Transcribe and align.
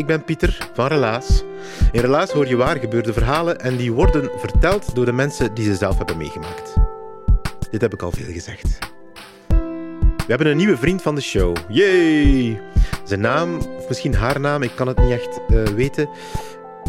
Ik 0.00 0.06
ben 0.06 0.24
Pieter 0.24 0.70
van 0.74 0.86
Relaas. 0.86 1.44
In 1.92 2.00
Relaas 2.00 2.30
hoor 2.30 2.46
je 2.46 2.56
waar 2.56 2.78
gebeurde 2.78 3.12
verhalen 3.12 3.60
en 3.60 3.76
die 3.76 3.92
worden 3.92 4.30
verteld 4.36 4.94
door 4.94 5.04
de 5.04 5.12
mensen 5.12 5.54
die 5.54 5.64
ze 5.64 5.74
zelf 5.74 5.96
hebben 5.96 6.16
meegemaakt. 6.16 6.74
Dit 7.70 7.80
heb 7.80 7.92
ik 7.92 8.02
al 8.02 8.10
veel 8.10 8.32
gezegd. 8.32 8.78
We 10.16 10.26
hebben 10.26 10.46
een 10.46 10.56
nieuwe 10.56 10.76
vriend 10.76 11.02
van 11.02 11.14
de 11.14 11.20
show. 11.20 11.56
Yay! 11.68 12.60
Zijn 13.04 13.20
naam, 13.20 13.56
of 13.56 13.88
misschien 13.88 14.14
haar 14.14 14.40
naam, 14.40 14.62
ik 14.62 14.72
kan 14.74 14.86
het 14.86 14.98
niet 14.98 15.10
echt 15.10 15.40
uh, 15.48 15.62
weten, 15.66 16.08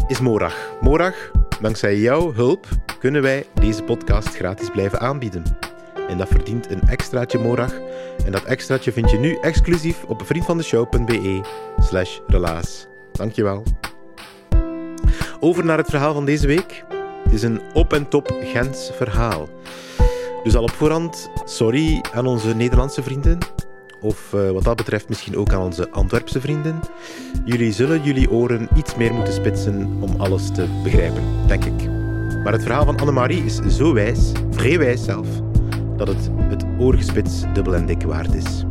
is 0.06 0.20
Morag. 0.20 0.54
Morag, 0.80 1.30
dankzij 1.60 1.96
jouw 1.96 2.32
hulp 2.32 2.66
kunnen 2.98 3.22
wij 3.22 3.46
deze 3.54 3.82
podcast 3.82 4.28
gratis 4.28 4.70
blijven 4.70 5.00
aanbieden. 5.00 5.42
En 6.08 6.18
dat 6.18 6.28
verdient 6.28 6.70
een 6.70 6.82
extraatje 6.88 7.38
Morag. 7.38 7.72
En 8.24 8.32
dat 8.32 8.44
extraatje 8.44 8.92
vind 8.92 9.10
je 9.10 9.18
nu 9.18 9.38
exclusief 9.40 10.04
op 10.04 10.26
vriendvandeshow.be 10.26 11.40
slash 11.78 12.18
relaas. 12.26 12.90
Dankjewel. 13.12 13.62
Over 15.40 15.64
naar 15.64 15.78
het 15.78 15.90
verhaal 15.90 16.14
van 16.14 16.24
deze 16.24 16.46
week. 16.46 16.84
Het 17.24 17.32
is 17.32 17.42
een 17.42 17.60
op 17.74 17.92
en 17.92 18.08
top 18.08 18.36
Gens 18.42 18.90
verhaal. 18.94 19.48
Dus 20.42 20.56
al 20.56 20.62
op 20.62 20.70
voorhand, 20.70 21.30
sorry 21.44 22.00
aan 22.14 22.26
onze 22.26 22.54
Nederlandse 22.54 23.02
vrienden. 23.02 23.38
Of 24.00 24.32
uh, 24.32 24.50
wat 24.50 24.64
dat 24.64 24.76
betreft 24.76 25.08
misschien 25.08 25.36
ook 25.36 25.52
aan 25.52 25.62
onze 25.62 25.90
Antwerpse 25.90 26.40
vrienden. 26.40 26.80
Jullie 27.44 27.72
zullen 27.72 28.02
jullie 28.02 28.30
oren 28.30 28.68
iets 28.76 28.94
meer 28.94 29.14
moeten 29.14 29.34
spitsen 29.34 29.98
om 30.00 30.20
alles 30.20 30.50
te 30.50 30.66
begrijpen, 30.82 31.22
denk 31.46 31.64
ik. 31.64 31.88
Maar 32.44 32.52
het 32.52 32.62
verhaal 32.62 32.84
van 32.84 33.00
Annemarie 33.00 33.44
is 33.44 33.60
zo 33.68 33.92
wijs, 33.92 34.32
vrij 34.50 34.78
wijs 34.78 35.04
zelf, 35.04 35.26
dat 35.96 36.08
het 36.08 36.30
het 36.36 36.64
oorgespits 36.78 37.42
dubbel 37.52 37.74
en 37.74 37.86
dik 37.86 38.02
waard 38.02 38.34
is. 38.34 38.64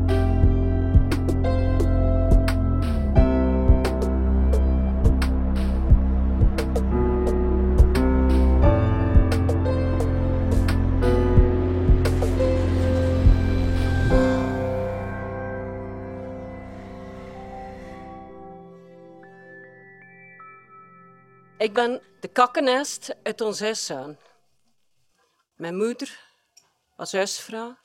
Ik 21.61 21.73
ben 21.73 22.01
de 22.19 22.27
kakkenest 22.27 23.15
uit 23.23 23.41
ons 23.41 23.59
huis 23.59 23.91
Mijn 25.55 25.77
moeder 25.77 26.19
was 26.95 27.11
huisvrouw. 27.11 27.77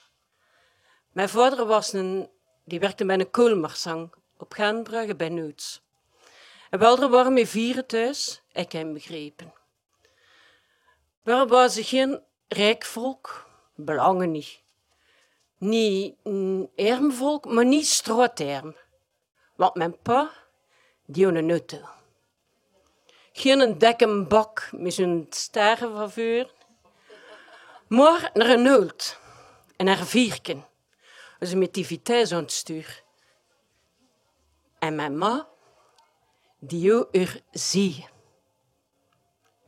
Mijn 1.13 1.29
vader 1.29 1.67
was 1.67 1.93
een, 1.93 2.31
die 2.65 2.81
werkte 2.81 3.07
bij 3.07 3.19
een 3.19 3.31
koolmarsang 3.31 4.13
op 4.37 4.53
Gaanbrugge 4.53 5.17
bij 5.17 5.29
Noods. 5.29 5.83
En 6.71 6.79
wel 6.79 7.09
waren 7.11 7.33
met 7.33 7.49
vieren 7.49 7.87
thuis, 7.87 8.43
ik 8.53 8.73
heb 8.73 8.93
begrepen. 8.93 9.53
We 11.23 11.47
waren 11.47 11.85
geen 11.85 12.23
rijk 12.49 12.85
volk, 12.85 13.47
belangen 13.75 14.31
niet. 14.31 14.63
Niet 15.59 16.15
een 16.25 17.13
volk, 17.13 17.45
maar 17.45 17.67
niet 17.67 17.87
strooterm. 17.87 18.77
Want 19.57 19.75
mijn 19.75 19.99
pa, 19.99 20.33
die 21.05 21.25
had 21.25 21.35
een 21.35 21.51
auto. 21.51 21.97
Geen 23.39 23.79
dekken 23.79 24.29
bak 24.29 24.69
met 24.73 24.95
zijn 24.95 25.27
sterren 25.31 25.93
van 25.97 26.11
vuur. 26.11 26.51
Maar 27.89 28.31
naar 28.35 28.49
een 28.49 28.63
nult 28.63 29.19
en 29.77 29.85
naar 29.85 30.07
vierken. 30.07 30.67
Dus 31.39 31.55
met 31.55 31.75
die 31.75 31.87
vitesse 31.87 32.35
aan 32.35 32.49
stuur. 32.49 33.03
En 34.79 34.95
mijn 34.95 35.19
ma, 35.19 35.49
die 36.59 37.11
er 37.11 37.41
zie. 37.51 38.09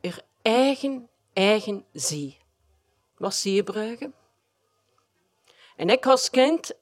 Er 0.01 0.21
eigen, 0.41 1.09
eigen 1.33 1.85
zie. 1.93 2.37
Wat 3.17 3.35
zie 3.35 3.53
je? 3.53 4.11
En 5.75 5.89
ik 5.89 6.05
als 6.05 6.29
kind, 6.29 6.73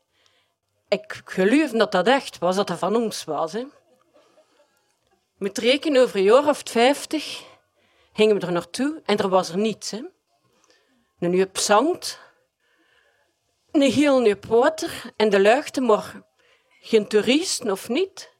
ik 0.87 1.21
geloof 1.25 1.71
dat 1.71 1.91
dat 1.91 2.07
echt 2.07 2.37
was, 2.37 2.55
dat 2.55 2.67
dat 2.67 2.79
van 2.79 2.95
ons 2.95 3.23
was. 3.23 3.53
Hè. 3.53 3.65
Met 5.37 5.57
rekenen 5.57 6.01
over 6.01 6.15
een 6.15 6.23
jaar 6.23 6.47
of 6.47 6.61
vijftig 6.65 7.43
gingen 8.13 8.39
we 8.39 8.45
er 8.45 8.51
naartoe 8.51 9.01
en 9.05 9.17
er 9.17 9.29
was 9.29 9.49
er 9.49 9.57
niets. 9.57 9.91
Hè. 9.91 10.01
Een 11.19 11.29
nieuw 11.29 11.45
zangt, 11.53 12.19
een 13.71 13.81
heel 13.81 14.19
nieuw 14.19 14.39
water 14.47 15.13
en 15.15 15.29
de 15.29 15.39
luchten, 15.39 15.85
maar 15.85 16.21
geen 16.81 17.07
toeristen 17.07 17.71
of 17.71 17.89
niet. 17.89 18.35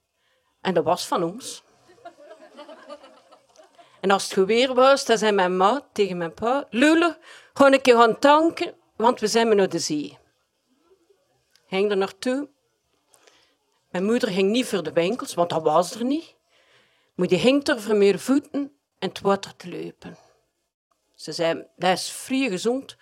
En 0.62 0.74
dat 0.74 0.84
was 0.84 1.08
van 1.08 1.24
ons. 1.24 1.64
En 4.02 4.12
als 4.12 4.24
het 4.24 4.34
geweer 4.34 4.74
was, 4.74 5.06
dan 5.06 5.18
zei 5.18 5.32
mijn 5.32 5.58
ma 5.58 5.88
tegen 5.94 6.18
mijn 6.18 6.34
pa: 6.34 6.68
Lule, 6.70 7.18
gewoon 7.54 7.74
een 7.74 7.82
keer 7.82 7.98
gaan 7.98 8.20
tanken, 8.20 8.76
want 8.96 9.20
we 9.20 9.28
zijn 9.28 9.56
naar 9.56 9.70
de 9.70 9.80
zee. 9.80 10.18
Ging 11.68 11.90
er 11.90 11.98
naartoe. 11.98 12.50
Mijn 13.90 14.06
moeder 14.06 14.30
ging 14.30 14.50
niet 14.52 14.66
voor 14.66 14.84
de 14.84 14.94
winkels, 14.94 15.34
want 15.34 15.50
dat 15.50 15.64
was 15.64 15.96
er 15.96 16.04
niet. 16.04 16.37
Maar 17.18 17.28
die 17.28 17.40
ging 17.40 17.68
er 17.68 17.96
meer 17.96 18.20
voeten 18.20 18.72
en 19.00 19.08
het 19.08 19.22
water 19.22 19.56
te 19.56 19.70
lopen. 19.70 20.18
Ze 21.16 21.32
zei, 21.32 21.68
dat 21.76 21.98
is 21.98 22.10
vrij 22.10 22.50
gezond. 22.50 22.98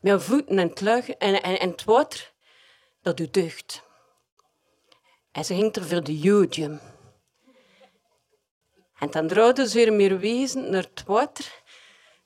Met 0.00 0.22
voeten 0.22 0.58
en 0.58 0.68
het 0.68 1.16
en, 1.18 1.42
en, 1.42 1.70
het 1.70 1.84
water, 1.84 2.32
dat 3.02 3.16
doet 3.16 3.34
deugd. 3.34 3.82
En 5.32 5.44
ze 5.44 5.54
ging 5.54 5.76
er 5.76 5.84
voor 5.84 6.04
de 6.04 6.18
jodium. 6.18 6.80
En 8.98 9.10
dan 9.10 9.28
draaide 9.28 9.68
ze 9.68 9.76
weer 9.76 9.92
meer 9.92 10.18
wezen 10.18 10.70
naar 10.70 10.86
het 10.94 11.04
water. 11.06 11.62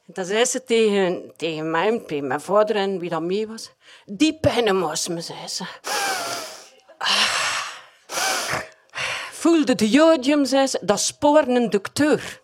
En 0.07 0.13
dan 0.13 0.25
zei 0.25 0.45
ze 0.45 0.65
tegen, 0.65 1.33
tegen 1.37 1.71
mij, 1.71 2.05
mijn 2.23 2.41
vader 2.41 2.77
en 2.77 2.99
wie 2.99 3.11
dat 3.11 3.23
mee 3.23 3.47
was. 3.47 3.71
Die 4.05 4.39
moest 4.73 5.09
me, 5.09 5.21
zei 5.21 5.49
ze. 5.49 5.65
Ah. 6.99 7.44
Voelde 9.45 9.75
de 9.75 9.91
jodium, 9.91 10.45
zei 10.45 10.67
ze, 10.67 10.79
dat 10.83 11.01
sporen 11.01 11.51
een 11.51 11.71
dokter. 11.71 12.41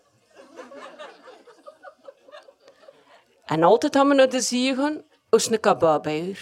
En 3.45 3.63
altijd 3.63 3.95
hadden 3.95 4.15
we 4.15 4.27
de 4.27 4.41
zee 4.41 4.75
gaan, 4.75 5.03
als 5.29 5.51
een 5.51 5.59
kaba 5.59 5.99
bij 5.99 6.21
u. 6.21 6.37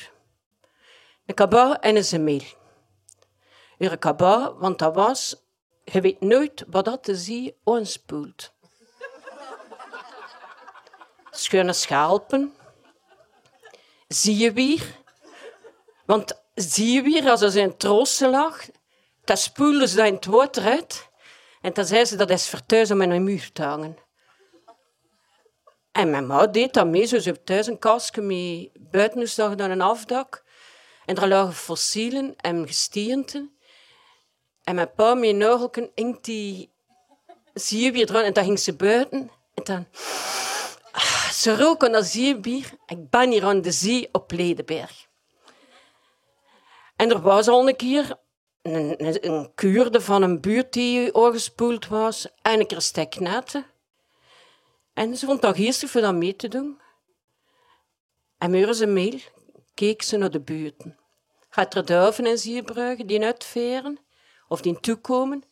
Een 1.25 1.35
kaba 1.35 1.79
en 1.79 1.95
een 1.95 2.03
zemel. 2.03 2.41
Een 3.77 3.99
kaba, 3.99 4.53
want 4.53 4.79
dat 4.79 4.95
was, 4.95 5.35
je 5.83 6.01
weet 6.01 6.21
nooit 6.21 6.63
wat 6.67 6.85
dat 6.85 7.05
de 7.05 7.15
zee 7.15 7.57
aanspoelt. 7.63 8.53
Schone 11.31 11.73
schalpen. 11.73 12.53
Zie 14.07 14.37
je 14.37 14.53
weer? 14.53 14.97
Want 16.05 16.41
zie 16.55 16.91
je 16.91 17.01
weer, 17.01 17.29
als 17.29 17.41
er 17.41 17.51
zijn 17.51 17.77
troosten 17.77 18.29
lag, 18.29 18.65
dan 19.29 19.37
spoelden 19.37 19.87
ze 19.89 20.07
in 20.07 20.13
het 20.13 20.25
water 20.25 20.63
uit. 20.63 21.09
En 21.61 21.73
dan 21.73 21.85
zei 21.85 22.05
ze, 22.05 22.15
dat 22.15 22.29
is 22.29 22.47
vertuizen 22.47 22.95
om 22.95 23.01
in 23.01 23.11
een 23.11 23.23
muur 23.23 23.49
te 23.53 23.63
hangen. 23.63 23.97
En 25.91 26.09
mijn 26.09 26.27
ma 26.27 26.47
deed 26.47 26.73
dat 26.73 26.87
mee. 26.87 27.05
Ze 27.05 27.21
heeft 27.23 27.45
thuis 27.45 27.67
een 27.67 27.79
kastje 27.79 28.21
met 28.21 28.69
buiten 28.91 29.57
dan 29.57 29.71
een 29.71 29.81
afdak. 29.81 30.43
En 31.05 31.15
daar 31.15 31.27
lagen 31.27 31.53
fossielen 31.53 32.35
en 32.35 32.67
gestienten. 32.67 33.57
En 34.63 34.75
mijn 34.75 34.93
pa 34.93 35.13
met 35.13 35.29
een 35.29 35.45
ogen 35.45 35.91
inkt 35.93 36.25
die 36.25 36.71
erin. 37.53 38.07
En 38.07 38.33
dan 38.33 38.43
ging 38.43 38.59
ze 38.59 38.75
buiten. 38.75 39.31
En 39.53 39.63
dan... 39.63 39.87
Ah, 40.91 41.29
ze 41.29 41.57
roken 41.57 41.91
dat 41.91 42.05
zeebier. 42.05 42.71
Ik 42.85 43.09
ben 43.09 43.31
hier 43.31 43.45
aan 43.45 43.61
de 43.61 43.71
zee 43.71 44.09
op 44.11 44.31
Ledenberg. 44.31 45.07
En 46.95 47.09
er 47.09 47.21
was 47.21 47.47
al 47.47 47.67
een 47.67 47.75
keer 47.75 48.17
een, 48.61 49.27
een, 49.27 49.51
kuurde 49.55 50.01
van 50.01 50.21
een 50.21 50.41
buurt 50.41 50.73
die 50.73 51.15
aangespoeld 51.15 51.87
was 51.87 52.27
en 52.41 52.59
een 52.59 52.67
keer 52.67 52.81
steknetten. 52.81 53.65
En 54.93 55.17
ze 55.17 55.25
vond 55.25 55.41
dat 55.41 55.55
geestig 55.55 55.89
voor 55.89 56.01
dat 56.01 56.13
mee 56.13 56.35
te 56.35 56.47
doen. 56.47 56.81
En 58.37 58.51
muren 58.51 58.75
ze 58.75 58.87
mail, 58.87 59.19
keek 59.73 60.01
ze 60.01 60.17
naar 60.17 60.31
de 60.31 60.41
buurten. 60.41 60.97
Gaat 61.49 61.75
er 61.75 61.85
duiven 61.85 62.25
en 62.25 62.37
zierbruggen 62.37 63.07
die 63.07 63.23
uitveren 63.23 63.99
of 64.47 64.61
die 64.61 64.79
toekomen. 64.79 65.43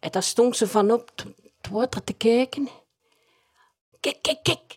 En 0.00 0.10
daar 0.10 0.22
stond 0.22 0.56
ze 0.56 0.68
van 0.68 0.90
op 0.90 1.10
het 1.16 1.70
water 1.70 2.04
te 2.04 2.12
kijken. 2.12 2.68
Kijk, 4.00 4.22
kijk, 4.22 4.42
kijk. 4.42 4.74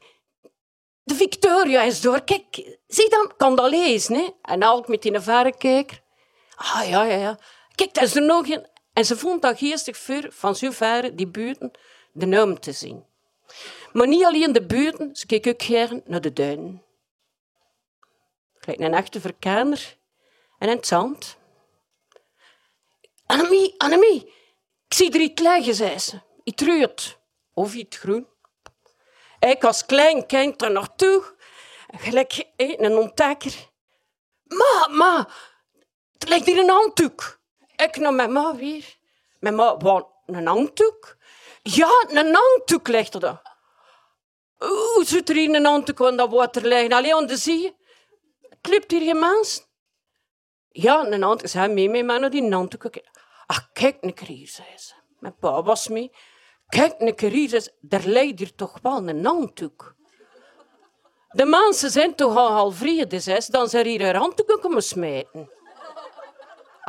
De 1.04 1.16
Victoria 1.16 1.82
is 1.82 2.02
door. 2.02 2.22
Kijk, 2.22 2.78
zie 2.88 3.10
dan, 3.10 3.34
kan 3.38 3.56
dat 3.56 3.70
lezen. 3.70 4.16
Hè? 4.16 4.30
En 4.42 4.64
al 4.64 4.84
met 4.88 5.02
die 5.02 5.20
verrekijker. 5.20 6.02
Ah, 6.56 6.90
ja, 6.90 7.04
ja, 7.04 7.16
ja. 7.16 7.40
Kijk, 7.80 7.94
dat 7.94 8.04
is 8.04 8.16
er 8.16 8.22
nog 8.22 8.48
een. 8.48 8.68
En 8.94 9.06
ze 9.06 9.18
vond 9.18 9.42
dat 9.42 9.58
geestig 9.58 9.98
vuur 9.98 10.28
van 10.32 10.56
zo 10.56 10.72
ver 10.72 11.16
die 11.16 11.28
buurten 11.28 11.72
de 12.12 12.26
naam 12.26 12.60
te 12.60 12.72
zien. 12.72 13.06
Maar 13.94 14.08
niet 14.08 14.24
alleen 14.24 14.54
de 14.54 14.66
buurten, 14.66 15.16
ze 15.16 15.26
keek 15.26 15.48
ook 15.48 15.62
gern 15.62 16.02
naar 16.06 16.22
de 16.22 16.34
duinen. 16.34 16.84
Gelijk 18.54 18.80
een 18.80 18.94
echte 18.94 19.22
verkenner 19.22 19.98
en 20.58 20.70
het 20.70 20.88
zand. 20.88 21.38
Annemie, 23.26 23.74
Annemie, 23.78 24.34
ik 24.88 24.94
zie 24.94 25.12
er 25.12 25.20
iets 25.20 25.42
liggen, 25.42 25.76
zei 25.76 26.00
ze. 26.00 26.20
Iets 26.44 26.64
rood 26.64 27.20
of 27.54 27.74
iets 27.74 27.98
groen. 27.98 28.28
Ik 29.40 29.64
als 29.64 29.86
klein 29.86 30.26
kind 30.26 30.62
er 30.62 30.72
naartoe, 30.72 31.24
gelijk 31.98 32.46
een 32.58 32.98
ontdekker. 32.98 33.70
Ma, 34.44 34.88
ma, 34.90 35.30
er 36.18 36.28
ligt 36.28 36.46
hier 36.46 36.58
een 36.58 36.70
handdoek. 36.70 37.39
Ik 37.86 37.98
naar 37.98 38.14
mijn 38.14 38.32
ma 38.32 38.56
weer. 38.56 38.98
Mijn 39.40 39.56
ma, 39.56 39.78
een 40.26 40.48
handdoek? 40.48 41.18
Ja, 41.62 42.06
een 42.08 42.36
handdoek 42.36 42.88
ligt 42.88 43.14
er 43.14 43.20
daar. 43.20 43.58
Hoe 44.58 45.04
zit 45.06 45.30
er 45.30 45.36
hier 45.36 45.56
een 45.56 45.66
handdoek 45.66 46.02
aan 46.02 46.18
dat 46.18 46.30
water 46.30 46.66
liggen? 46.66 46.94
Alleen 46.94 47.14
aan 47.14 47.26
de 47.26 47.38
zee. 47.38 47.78
Klipt 48.62 48.92
hier 48.92 49.02
geen 49.02 49.20
mens? 49.20 49.68
Ja, 50.70 51.06
een 51.06 51.22
handdoek. 51.22 51.48
Ze 51.48 51.68
mee 51.68 51.90
met 51.90 52.06
mij 52.06 52.18
naar 52.18 52.30
die 52.30 52.54
handdoek. 52.54 52.90
Ach, 53.46 53.72
kijk 53.72 53.98
een 54.02 54.14
keer 54.14 54.28
hier, 54.28 54.48
zei 54.48 54.78
ze. 54.78 54.94
Mijn 55.20 55.36
pa 55.36 55.64
was 55.64 55.88
mee. 55.88 56.12
Kijk 56.68 56.96
een 56.98 57.16
keer 57.16 57.32
hier, 57.32 57.50
zei 57.50 57.62
ze. 57.62 57.74
Er 57.90 58.08
ligt 58.08 58.40
hier 58.40 58.56
toch 58.56 58.80
wel 58.82 59.08
een 59.08 59.26
handdoek. 59.26 59.96
De 61.30 61.46
mensen 61.46 61.90
zijn 61.90 62.16
toch 62.16 62.36
al 62.36 62.72
vrede, 62.72 63.20
zei 63.20 63.42
ze. 63.42 63.52
Dan 63.52 63.70
zijn 63.70 63.86
hier 63.86 64.02
een 64.02 64.16
handdoek 64.16 64.58
komen 64.62 64.84
smijten. 64.84 65.58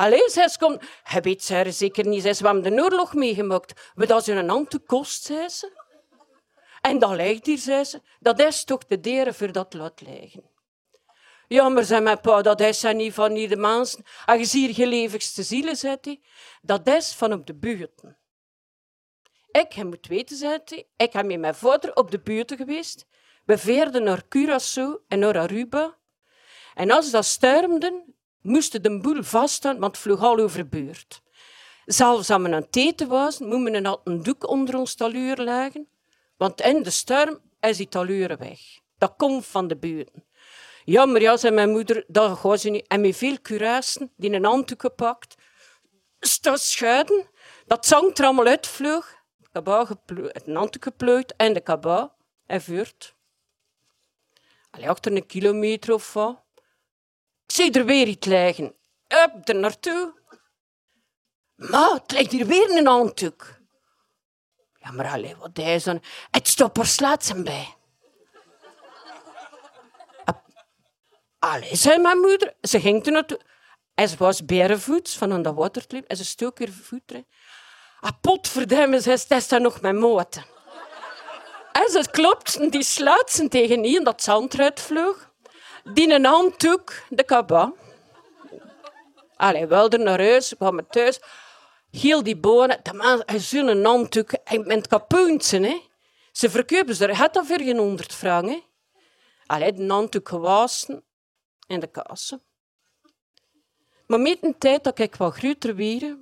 Allee, 0.01 0.29
zei 0.29 0.47
ze. 0.47 0.79
Hij 1.03 1.21
weet 1.21 1.43
ze 1.43 1.71
zeker 1.71 2.07
niet, 2.07 2.21
zei 2.21 2.33
ze. 2.33 2.43
We 2.43 2.49
hebben 2.49 2.75
de 2.75 2.81
oorlog 2.81 3.13
meegemaakt. 3.13 3.91
Wat 3.95 4.11
als 4.11 4.25
je 4.25 4.31
een 4.31 4.49
handdoek 4.49 4.87
kost, 4.87 5.23
zei 5.23 5.49
ze. 5.49 5.71
En 6.81 6.99
dat 6.99 7.11
ligt 7.11 7.45
hier, 7.45 7.57
zei 7.57 7.83
ze. 7.83 8.01
Dat 8.19 8.39
is 8.39 8.63
toch 8.63 8.85
de 8.85 8.99
deren 8.99 9.33
voor 9.33 9.51
dat 9.51 9.73
laat 9.73 10.01
liggen. 10.01 10.49
Jammer, 11.47 11.85
zei 11.85 12.01
mijn 12.01 12.21
pa, 12.21 12.41
dat 12.41 12.59
is 12.59 12.81
niet 12.81 13.13
van 13.13 13.31
hier 13.31 13.49
de 13.49 13.55
mensen. 13.55 14.03
En 14.25 14.37
je 14.37 14.45
ziet 14.45 14.75
hier 14.75 14.87
levigste 14.87 15.43
zielen, 15.43 15.75
zei 15.75 15.97
hij. 16.01 16.21
Dat 16.61 16.87
is 16.87 17.13
van 17.13 17.33
op 17.33 17.45
de 17.45 17.55
buurten. 17.55 18.17
Ik, 19.51 19.71
je 19.71 19.85
moet 19.85 20.07
weten, 20.07 20.37
zei 20.37 20.59
hij, 20.65 20.87
ik 20.97 21.13
heb 21.13 21.25
met 21.25 21.39
mijn 21.39 21.55
vader 21.55 21.95
op 21.95 22.11
de 22.11 22.19
buurten 22.19 22.57
geweest. 22.57 23.05
We 23.45 23.57
veerden 23.57 24.03
naar 24.03 24.23
Curaçao 24.23 25.05
en 25.07 25.19
naar 25.19 25.37
Aruba. 25.37 25.97
En 26.73 26.91
als 26.91 27.11
dat 27.11 27.25
stermden, 27.25 28.10
moesten 28.41 28.83
de 28.83 28.99
boel 28.99 29.23
vaststaan, 29.23 29.79
want 29.79 29.95
het 29.95 30.01
vloog 30.01 30.21
al 30.21 30.39
over 30.39 30.57
de 30.57 30.65
buurt. 30.65 31.21
Zelfs 31.85 32.29
als 32.29 32.41
we 32.41 32.45
aan 32.45 32.51
het 32.51 32.75
eten 32.75 33.07
was, 33.07 33.39
moesten 33.39 33.83
we 33.83 33.99
een 34.03 34.23
doek 34.23 34.47
onder 34.47 34.77
ons 34.77 34.95
taluur 34.95 35.37
leggen. 35.37 35.87
Want 36.37 36.61
in 36.61 36.83
de 36.83 36.89
storm 36.89 37.39
is 37.59 37.77
die 37.77 37.87
taluren 37.87 38.37
weg. 38.37 38.59
Dat 38.97 39.13
komt 39.17 39.45
van 39.45 39.67
de 39.67 39.77
buurten. 39.77 40.25
Ja, 40.85 41.05
maar 41.05 41.21
ja, 41.21 41.37
zei 41.37 41.53
mijn 41.53 41.69
moeder, 41.69 42.03
dat 42.07 42.37
gaat 42.37 42.59
ze 42.59 42.69
niet. 42.69 42.87
En 42.87 43.01
met 43.01 43.15
veel 43.15 43.41
curassen, 43.41 44.11
die 44.17 44.31
een 44.31 44.45
handdoek 44.45 44.81
gepakt, 44.81 45.35
staan 46.19 46.57
schuiden, 46.57 47.29
dat 47.65 47.85
zang 47.85 48.17
er 48.17 48.25
allemaal 48.25 48.45
uitvloog. 48.45 49.19
Het 49.51 50.45
handdoek 50.45 50.83
geplooid 50.83 51.35
en 51.35 51.53
de 51.53 51.61
kabouw 51.61 52.13
en 52.45 52.61
vuurt. 52.61 53.15
Achter 54.71 55.11
een 55.11 55.25
kilometer 55.25 55.93
of 55.93 56.13
wat. 56.13 56.43
Zie 57.51 57.71
er 57.71 57.85
weer 57.85 58.07
iets 58.07 58.27
liggen. 58.27 58.75
Up, 59.07 59.47
er 59.47 59.55
naartoe. 59.55 60.13
Maar 61.55 61.91
het 61.91 62.11
ligt 62.11 62.31
hier 62.31 62.45
weer 62.45 62.77
een 62.77 62.87
handdoek. 62.87 63.59
Ja, 64.79 64.91
maar 64.91 65.07
allee, 65.07 65.35
wat 65.35 65.57
is 65.57 65.83
dan? 65.83 66.03
Het 66.31 66.47
stopt 66.47 66.77
er 66.77 66.85
slaatsen 66.85 67.43
bij. 67.43 67.75
Allee, 71.39 71.75
zei 71.75 71.99
mijn 71.99 72.17
moeder. 72.17 72.53
Ze 72.61 72.79
ging 72.79 73.05
er 73.05 73.11
naartoe. 73.11 73.39
En 73.95 74.07
ze 74.09 74.17
was 74.17 74.45
berenvoets 74.45 75.17
van 75.17 75.31
aan 75.31 75.41
dat 75.41 75.55
waterklip. 75.55 76.05
En 76.07 76.17
ze 76.17 76.25
stook 76.25 76.57
weer 76.57 76.71
voet 76.71 77.01
erin. 77.05 77.27
Ah, 77.99 78.11
potverdemme, 78.21 79.01
zei 79.01 79.17
ze, 79.17 79.45
dan 79.47 79.61
nog 79.61 79.81
mijn 79.81 79.97
moten. 79.97 80.45
En 81.71 81.91
ze 81.91 82.07
klopt, 82.11 82.71
die 82.71 82.83
sluit 82.83 83.45
tegen 83.49 83.83
in 83.85 84.03
dat 84.03 84.23
zand 84.23 84.53
eruit 84.53 84.79
vloog. 84.79 85.30
Die 85.83 86.13
een 86.13 86.25
handdoek, 86.25 86.93
de 87.09 87.23
kaba. 87.23 87.73
Allee, 89.35 89.67
er 89.67 89.99
naar 89.99 90.19
huis, 90.19 90.55
kwam 90.57 90.87
thuis. 90.89 91.19
Heel 91.91 92.23
die 92.23 92.37
bonen, 92.37 92.79
de 92.83 92.93
man, 92.93 93.23
hij 93.25 93.39
zo'n 93.39 93.83
handdoek, 93.85 94.31
en 94.31 94.67
met 94.67 94.87
kapoentje, 94.87 95.59
hè. 95.59 95.81
Ze 96.31 96.49
verkopen 96.49 96.95
ze, 96.95 97.13
had 97.13 97.33
dat 97.33 97.45
voor 97.45 97.59
geen 97.59 97.77
honderd 97.77 98.13
frank, 98.13 98.49
hè. 98.49 98.63
Allee, 99.45 99.73
de 99.73 99.87
handdoek 99.87 100.29
gewassen 100.29 101.03
en 101.67 101.79
de 101.79 101.87
kassen. 101.87 102.41
Maar 104.07 104.19
met 104.19 104.37
een 104.41 104.57
tijd 104.57 104.83
dat 104.83 104.99
ik 104.99 105.15
wat 105.15 105.33
groter 105.33 105.75
werd, 105.75 106.15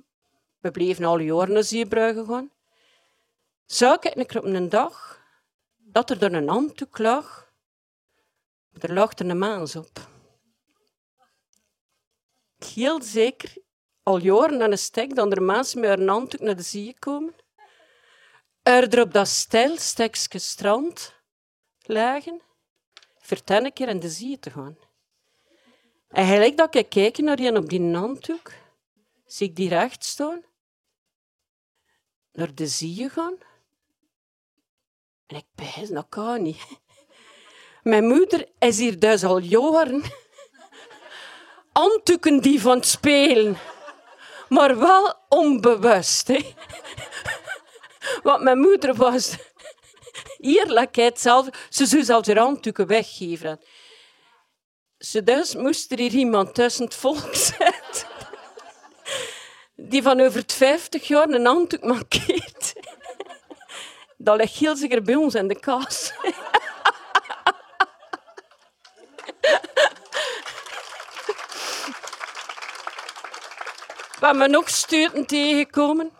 we 0.60 0.70
bleven 0.70 1.04
al 1.04 1.18
jaren 1.18 1.52
naar 1.52 1.64
Zeebruigen 1.64 2.26
gaan, 2.26 2.50
zag 3.66 3.98
ik 3.98 4.34
op 4.34 4.44
een 4.44 4.68
dag 4.68 5.20
dat 5.76 6.10
er 6.10 6.22
een 6.22 6.48
handdoek 6.48 6.98
lag. 6.98 7.49
Er 8.78 8.90
er 9.20 9.30
een 9.30 9.38
maans 9.38 9.76
op. 9.76 10.08
Heel 12.56 13.02
zeker 13.02 13.56
al 14.02 14.18
jaren 14.18 14.62
aan 14.62 14.70
een 14.70 14.78
stek 14.78 15.14
dat 15.14 15.32
er 15.32 15.42
mensen 15.42 15.80
met 15.80 16.08
handdoek 16.08 16.40
naar 16.40 16.56
de 16.56 16.62
zee 16.62 16.98
komen. 16.98 17.34
Er 18.62 19.00
op 19.02 19.12
dat 19.12 19.28
stijl 19.28 19.78
stekje 19.78 20.38
strand 20.38 21.14
lagen, 21.78 22.42
vertel 23.18 23.64
een 23.64 23.72
keer 23.72 23.88
aan 23.88 24.00
de 24.00 24.10
zee 24.10 24.38
te 24.38 24.50
gaan. 24.50 24.78
En 26.08 26.26
gelijk 26.26 26.56
dat 26.56 26.74
ik 26.74 26.88
kijk 26.88 27.18
naar 27.18 27.36
die 27.36 27.56
op 27.56 27.68
die 27.68 27.94
handdoek, 27.94 28.52
zie 29.24 29.48
ik 29.48 29.56
die 29.56 29.68
recht 29.68 30.04
staan, 30.04 30.44
naar 32.32 32.54
de 32.54 32.66
zee 32.66 33.08
gaan. 33.08 33.38
En 35.26 35.36
ik 35.36 35.46
bijs, 35.54 35.88
dat 35.88 36.06
kan 36.08 36.42
niet. 36.42 36.66
Mijn 37.82 38.06
moeder 38.06 38.46
is 38.58 38.78
hier 38.78 38.98
dus 38.98 39.24
al 39.24 39.38
jaren 39.38 40.02
handdoeken 41.72 42.40
die 42.40 42.60
van 42.60 42.76
het 42.76 42.86
spelen. 42.86 43.58
Maar 44.48 44.78
wel 44.78 45.14
onbewust. 45.28 46.28
Hè. 46.28 46.54
Want 48.22 48.42
mijn 48.42 48.58
moeder 48.58 48.94
was 48.94 49.36
eerlijkheid 50.38 51.20
zelf. 51.20 51.48
Ze 51.68 51.86
zou 51.86 52.04
zelfs 52.04 52.28
haar 52.28 52.38
handdoeken 52.38 52.86
weggeven. 52.86 53.60
Ze 54.98 55.22
dus 55.22 55.54
moest 55.54 55.92
er 55.92 55.98
hier 55.98 56.12
iemand 56.12 56.54
tussen 56.54 56.84
het 56.84 56.94
volk 56.94 57.34
zetten. 57.34 58.08
Die 59.76 60.02
van 60.02 60.20
over 60.20 60.40
het 60.40 60.52
50 60.52 61.08
jaar 61.08 61.28
een 61.28 61.46
handdoek 61.46 61.82
mankeert. 61.82 62.72
Dat 64.16 64.36
ligt 64.36 64.54
heel 64.54 64.76
zeker 64.76 65.02
bij 65.02 65.14
ons 65.14 65.34
in 65.34 65.48
de 65.48 65.60
kaas. 65.60 66.12
We 74.20 74.26
hebben 74.26 74.50
nog 74.50 74.68
steuten 74.68 75.26
tegengekomen. 75.26 76.10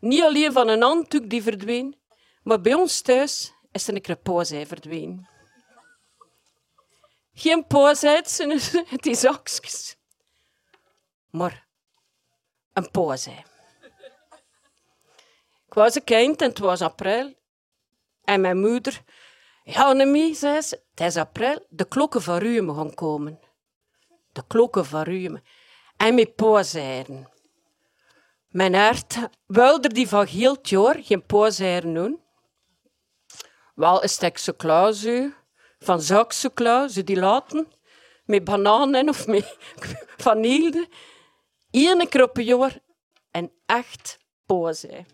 Niet 0.00 0.22
alleen 0.22 0.52
van 0.52 0.68
een 0.68 0.82
handdoek 0.82 1.30
die 1.30 1.42
verdween, 1.42 1.96
maar 2.42 2.60
bij 2.60 2.74
ons 2.74 3.00
thuis 3.00 3.52
is 3.72 3.86
een 3.86 4.00
crepoisij 4.00 4.66
verdwenen. 4.66 5.28
Geen 7.32 7.66
poosheid, 7.66 8.46
het 8.94 9.06
is 9.06 9.20
zakjes. 9.20 9.96
Maar 11.30 11.66
een 12.72 12.90
poosij. 12.90 13.44
Ik 15.66 15.74
was 15.74 15.94
een 15.94 16.04
kind 16.04 16.42
en 16.42 16.48
het 16.48 16.58
was 16.58 16.80
april. 16.80 17.34
En 18.24 18.40
mijn 18.40 18.60
moeder, 18.60 19.02
ja, 19.62 19.84
Annemie, 19.84 20.34
zei 20.34 20.60
ze, 20.60 20.82
het 20.90 21.00
is 21.00 21.16
april, 21.16 21.66
de 21.68 21.88
klokken 21.88 22.22
van 22.22 22.38
Rumen 22.38 22.74
gaan 22.74 22.94
komen. 22.94 23.40
De 24.32 24.46
klokken 24.46 24.84
van 24.84 25.02
Rumen. 25.02 25.44
En 25.96 26.14
met 26.14 26.34
pooseieren. 26.34 27.30
Mijn 28.48 28.74
hart 28.74 29.16
wilde 29.46 29.88
die 29.88 30.08
van 30.08 30.26
heel 30.26 30.56
jaar 30.62 30.96
geen 31.02 31.26
pooseieren 31.26 31.94
doen. 31.94 32.20
Wel 33.74 34.02
een 34.02 34.30
chocola, 34.34 34.92
zo, 34.92 35.30
van 35.78 36.00
zakchocola, 36.00 36.88
zo 36.88 37.04
die 37.04 37.16
laten, 37.16 37.68
met 38.24 38.44
bananen 38.44 39.08
of 39.08 39.26
met 39.26 39.56
vanille. 40.26 40.88
Eén 41.70 42.08
keer 42.08 42.22
op 42.22 42.36
een 42.36 42.82
en 43.30 43.52
echt 43.66 44.18
poosei. 44.46 45.06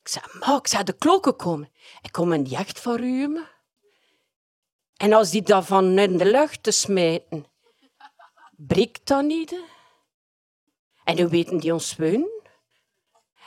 Ik 0.00 0.08
zei, 0.10 0.24
maar 0.38 0.56
ik 0.56 0.66
zei 0.66 0.82
de 0.82 0.92
klokken 0.92 1.36
komen. 1.36 1.72
Ik 2.02 2.12
kom 2.12 2.32
een 2.32 2.44
jacht 2.44 2.80
voor 2.80 3.00
u. 3.00 3.44
En 4.96 5.12
als 5.12 5.30
die 5.30 5.42
daarvan 5.42 5.98
in 5.98 6.16
de 6.16 6.24
lucht 6.24 6.62
te 6.62 6.70
smijten, 6.70 7.46
breekt 8.66 9.06
dat 9.06 9.24
niet. 9.24 9.54
En 11.04 11.18
hoe 11.18 11.28
weten 11.28 11.58
die 11.58 11.72
ons 11.72 11.96
woon? 11.96 12.28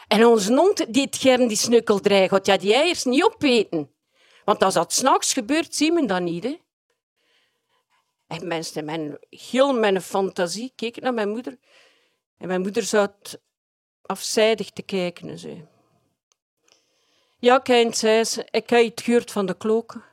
En 0.07 0.25
onze 0.25 0.53
hond 0.53 0.93
die 0.93 1.03
het 1.03 1.15
gern 1.15 1.47
die 1.47 1.57
snukkel 1.57 1.99
dreigen, 1.99 2.39
ja 2.43 2.57
die 2.57 2.73
eiers 2.73 3.03
niet 3.03 3.23
opeten. 3.23 3.91
Want 4.45 4.63
als 4.63 4.73
dat 4.73 4.93
s'nachts 4.93 5.33
gebeurt, 5.33 5.75
zien 5.75 5.93
we 5.93 6.05
dat 6.05 6.21
niet. 6.21 6.59
En 8.27 8.47
mensen, 8.47 8.85
mijn, 8.85 9.17
heel 9.29 9.73
mijn 9.73 10.01
fantasie 10.01 10.71
keken 10.75 11.03
naar 11.03 11.13
mijn 11.13 11.29
moeder. 11.29 11.57
En 12.37 12.47
mijn 12.47 12.61
moeder 12.61 12.83
zat 12.83 13.39
afzijdig 14.01 14.69
te 14.69 14.81
kijken. 14.81 15.39
Zo. 15.39 15.67
Ja, 17.39 17.59
kind, 17.59 17.97
zei 17.97 18.23
ze, 18.23 18.47
ik 18.51 18.69
heb 18.69 18.85
het 18.85 19.01
gehoord 19.01 19.31
van 19.31 19.45
de 19.45 19.57
klokken. 19.57 20.03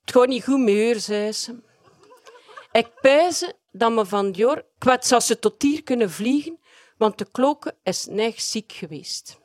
Het 0.00 0.12
gaat 0.12 0.26
niet 0.26 0.44
goed 0.44 0.60
meer, 0.60 1.00
zei 1.00 1.32
ze. 1.32 1.69
Ik 2.72 3.00
pijze 3.00 3.54
dat 3.72 3.92
me 3.92 4.06
van 4.06 4.30
jaar 4.30 4.64
kwets 4.78 5.12
als 5.12 5.26
ze 5.26 5.38
tot 5.38 5.62
hier 5.62 5.82
kunnen 5.82 6.10
vliegen, 6.10 6.58
want 6.96 7.18
de 7.18 7.26
klokken 7.30 7.74
is 7.82 8.06
net 8.06 8.40
ziek 8.40 8.72
geweest. 8.72 9.38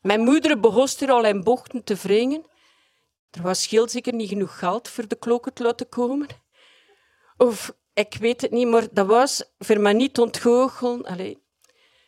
Mijn 0.00 0.20
moeder 0.20 0.60
begon 0.60 0.88
er 1.00 1.10
al 1.10 1.24
in 1.24 1.42
bochten 1.42 1.84
te 1.84 1.94
wringen. 1.94 2.44
Er 3.30 3.42
was 3.42 3.68
heel 3.68 3.88
zeker 3.88 4.14
niet 4.14 4.28
genoeg 4.28 4.58
geld 4.58 4.88
voor 4.88 5.08
de 5.08 5.16
klokken 5.16 5.52
te 5.52 5.62
laten 5.62 5.88
komen. 5.88 6.26
Of 7.36 7.74
ik 7.94 8.14
weet 8.14 8.40
het 8.40 8.50
niet, 8.50 8.68
maar 8.68 8.86
dat 8.92 9.06
was 9.06 9.44
voor 9.58 9.80
mij 9.80 9.92
niet 9.92 10.18
ontgoochelen. 10.18 11.04
Allee. 11.04 11.40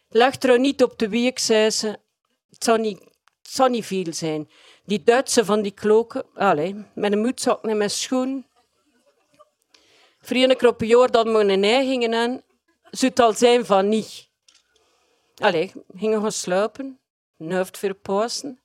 Er 0.09 0.59
niet 0.59 0.83
op 0.83 0.99
de 0.99 1.09
week, 1.09 1.39
zei 1.39 1.71
ze. 1.71 1.87
Het 2.51 2.65
zou 2.65 2.81
niet, 2.81 3.03
zou 3.43 3.71
niet 3.71 3.87
veel 3.87 4.13
zijn. 4.13 4.51
Die 4.85 5.03
Duitse 5.03 5.45
van 5.45 5.63
die 5.63 5.73
kloken, 5.73 6.25
allee, 6.35 6.85
met 6.95 7.13
een 7.13 7.21
moedzak 7.21 7.65
en 7.65 7.77
mijn 7.77 7.91
schoen. 7.91 8.47
Vrienden 10.25 10.69
op 10.69 10.81
een 10.81 10.87
jaar 10.87 11.11
dat 11.11 11.27
we 11.27 11.39
een 11.39 11.65
ei 11.65 11.87
gingen 11.87 12.15
aan, 12.15 12.43
zou 12.91 13.13
al 13.15 13.33
zijn 13.33 13.67
van 13.67 13.89
niet. 13.89 14.29
Allee, 15.35 15.73
gingen 15.95 16.21
gaan 16.21 16.33
sluipen, 16.33 17.01
nuift 17.37 17.79
voor 17.79 17.95
pauzen. 17.95 18.63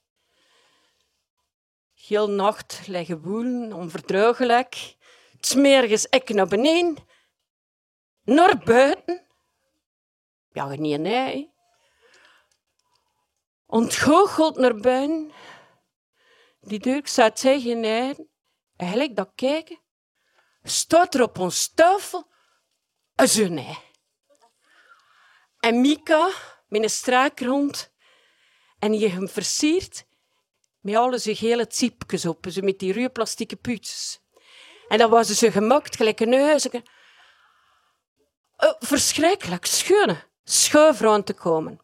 Heel 2.07 2.29
nacht 2.29 2.87
liggen 2.87 3.21
woelen, 3.21 3.73
onverdruigelijk. 3.73 4.95
Smergens 5.39 6.05
ik 6.05 6.29
naar 6.29 6.47
beneden, 6.47 6.95
naar 8.23 8.57
buiten. 8.57 9.25
Ja, 10.51 10.67
niet 10.67 11.05
ei. 11.05 11.51
Ontgoocheld 13.65 14.57
naar 14.57 14.75
buiten. 14.75 15.31
Die 16.61 16.79
deur 16.79 17.01
zat 17.03 17.39
geen 17.39 17.83
ei. 17.83 18.27
Eigenlijk 18.75 19.15
dat 19.15 19.31
kijken, 19.35 19.78
staat 20.69 21.15
er 21.15 21.21
op 21.21 21.39
ons 21.39 21.73
tafel 21.73 22.31
een 23.15 23.27
zonne. 23.27 23.77
En 25.59 25.81
Mika 25.81 26.29
met 26.67 26.83
een 26.83 26.89
straakrond 26.89 27.93
en 28.79 28.93
je 28.93 29.09
hem 29.09 29.29
versiert 29.29 30.05
met 30.79 30.95
alle 30.95 31.17
zijn 31.17 31.35
gele 31.35 31.65
ziepjes 31.69 32.25
op, 32.25 32.45
zo 32.49 32.61
met 32.61 32.79
die 32.79 32.93
ruwe 32.93 33.09
plastieke 33.09 33.55
puutjes. 33.55 34.19
En 34.87 34.97
dan 34.97 35.09
was 35.09 35.27
ze 35.27 35.51
gemakt, 35.51 35.95
gelijk 35.95 36.19
een 36.19 36.33
huisje. 36.33 36.83
Oh, 38.57 38.73
verschrikkelijk, 38.79 39.65
schone, 39.65 40.23
schuif 40.43 40.97
te 41.23 41.33
komen. 41.33 41.79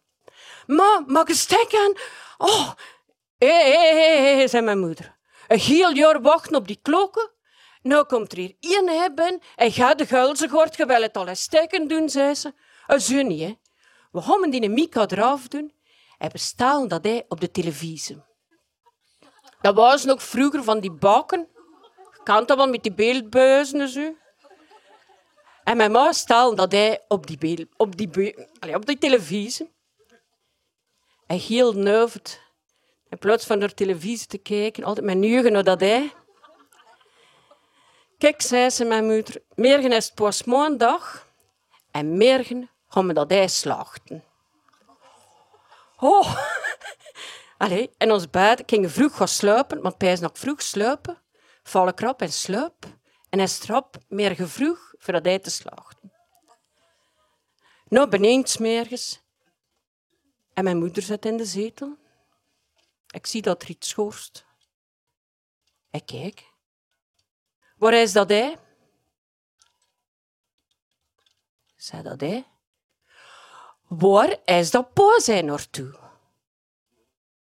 Ma, 0.66 1.04
mag 1.06 1.28
ik 1.28 1.34
stek 1.34 1.74
aan? 1.74 1.92
Oh, 2.38 2.72
hé, 3.38 3.72
hé, 3.72 4.36
hé, 4.36 4.48
zei 4.48 4.64
mijn 4.64 4.78
moeder. 4.78 5.16
Een 5.48 5.58
heel 5.58 5.90
jaar 5.90 6.22
wachten 6.22 6.54
op 6.54 6.66
die 6.66 6.78
klokken. 6.82 7.30
Nou 7.86 8.06
komt 8.06 8.32
er 8.32 8.38
hier 8.38 8.56
één 8.60 8.88
hebben 8.88 9.40
en 9.56 9.72
gaat 9.72 9.98
de 9.98 10.06
guilzegord, 10.06 10.76
je 10.76 10.86
wil 10.86 11.02
het 11.02 11.16
al 11.16 11.28
eens 11.28 11.42
steken 11.42 11.88
doen, 11.88 12.08
zei 12.08 12.34
ze. 12.34 12.52
Een 12.86 13.00
zunnie, 13.00 13.44
hè. 13.44 13.54
We 14.12 14.20
gaan 14.20 14.50
die 14.50 14.68
Mika 14.68 15.06
eraf 15.08 15.48
doen 15.48 15.74
en 16.18 16.30
we 16.30 16.38
stalen 16.38 16.88
dat 16.88 17.04
hij 17.04 17.24
op 17.28 17.40
de 17.40 17.50
televisie. 17.50 18.22
Dat 19.60 19.74
was 19.74 20.04
nog 20.04 20.22
vroeger 20.22 20.64
van 20.64 20.80
die 20.80 20.92
bakken. 20.92 21.48
Je 22.12 22.20
kan 22.22 22.46
dat 22.46 22.56
wel 22.56 22.68
met 22.68 22.82
die 22.82 22.94
beeldbuizen 22.94 23.80
en 23.80 23.88
zo. 23.88 24.14
En 25.64 25.76
mijn 25.76 25.90
ma 25.90 26.12
stelde 26.12 26.56
dat 26.56 26.72
hij 26.72 27.04
op 27.08 27.26
die, 27.26 27.68
op 27.76 27.96
die, 27.96 28.36
allez, 28.58 28.74
op 28.74 28.84
televisie. 28.84 29.74
En 31.26 31.38
heel 31.38 31.72
nuivend. 31.72 32.40
In 33.08 33.18
plaats 33.18 33.46
van 33.46 33.58
naar 33.58 33.74
televisie 33.74 34.26
te 34.26 34.38
kijken, 34.38 34.84
altijd 34.84 35.06
mijn 35.06 35.20
neugen 35.20 35.52
naar 35.52 35.64
dat 35.64 35.80
hij. 35.80 36.12
Kijk, 38.18 38.42
zei 38.42 38.70
ze 38.70 38.84
mijn 38.84 39.04
moeder, 39.04 39.42
morgen 39.54 39.92
is 39.92 40.04
het 40.06 40.14
pas 40.14 40.44
maandag 40.44 41.28
en 41.90 42.16
morgen 42.16 42.70
gaan 42.88 43.06
we 43.06 43.12
dat 43.12 43.30
ijs 43.30 43.58
slachten. 43.58 44.24
Oh, 45.96 46.36
Allee, 47.58 47.90
en 47.96 48.12
ons 48.12 48.30
beiden 48.30 48.68
gingen 48.68 48.90
vroeg 48.90 49.16
gaan 49.16 49.28
sluipen, 49.28 49.82
want 49.82 50.02
hij 50.02 50.12
is 50.12 50.20
nog 50.20 50.38
vroeg 50.38 50.62
sluipen, 50.62 51.22
vallen 51.62 51.94
krap 51.94 52.20
en 52.20 52.32
sluip. 52.32 52.86
En 53.28 53.38
hij 53.38 53.48
strap 53.48 53.96
meer 54.08 54.48
vroeg 54.48 54.94
voordat 54.98 55.24
hij 55.24 55.38
te 55.38 55.50
slachten. 55.50 56.12
Nou, 57.88 58.08
beneden 58.08 58.46
smergens. 58.46 59.20
En 60.52 60.64
mijn 60.64 60.78
moeder 60.78 61.02
zit 61.02 61.24
in 61.24 61.36
de 61.36 61.44
zetel. 61.44 61.96
Ik 63.10 63.26
zie 63.26 63.42
dat 63.42 63.62
er 63.62 63.70
iets 63.70 63.88
schorst. 63.88 64.46
Ik 65.90 66.06
kijk. 66.06 66.54
Waar 67.76 67.94
is 67.94 68.12
dat 68.12 68.28
hij? 68.28 68.58
Zei 71.76 72.02
dat 72.02 72.20
hij? 72.20 72.44
Waar 73.86 74.38
is 74.44 74.70
dat 74.70 74.92
pa 74.92 75.20
zijn 75.20 75.44
naartoe? 75.44 75.98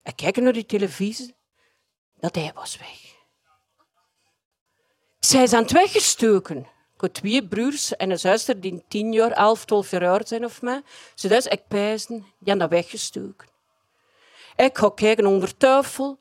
Ik 0.02 0.16
kijk 0.16 0.37
naar 0.37 0.52
die 0.52 0.66
televisie. 0.66 1.34
Dat 2.14 2.34
hij 2.34 2.52
was 2.54 2.78
weg. 2.78 3.18
Zij 5.18 5.42
is 5.42 5.52
aan 5.52 5.62
het 5.62 5.72
weggestoken. 5.72 6.58
Ik 6.94 7.00
heb 7.00 7.12
twee 7.12 7.49
broers 7.49 7.96
en 7.96 8.10
een 8.10 8.18
zuster 8.18 8.60
die 8.60 8.84
tien 8.88 9.12
jaar, 9.12 9.30
elf, 9.30 9.64
twaalf 9.64 9.90
jaar 9.90 10.08
oud 10.08 10.28
zijn 10.28 10.44
of 10.44 10.62
mij. 10.62 10.82
Ze 11.14 11.28
dus 11.28 11.46
ik 11.46 11.68
pijzen, 11.68 12.18
die 12.18 12.26
hebben 12.38 12.58
dat 12.58 12.70
weggestoken. 12.70 13.49
Ik 14.56 14.78
ga 14.78 14.90
kijken 14.90 15.26
onder 15.26 15.56
tafel 15.56 16.20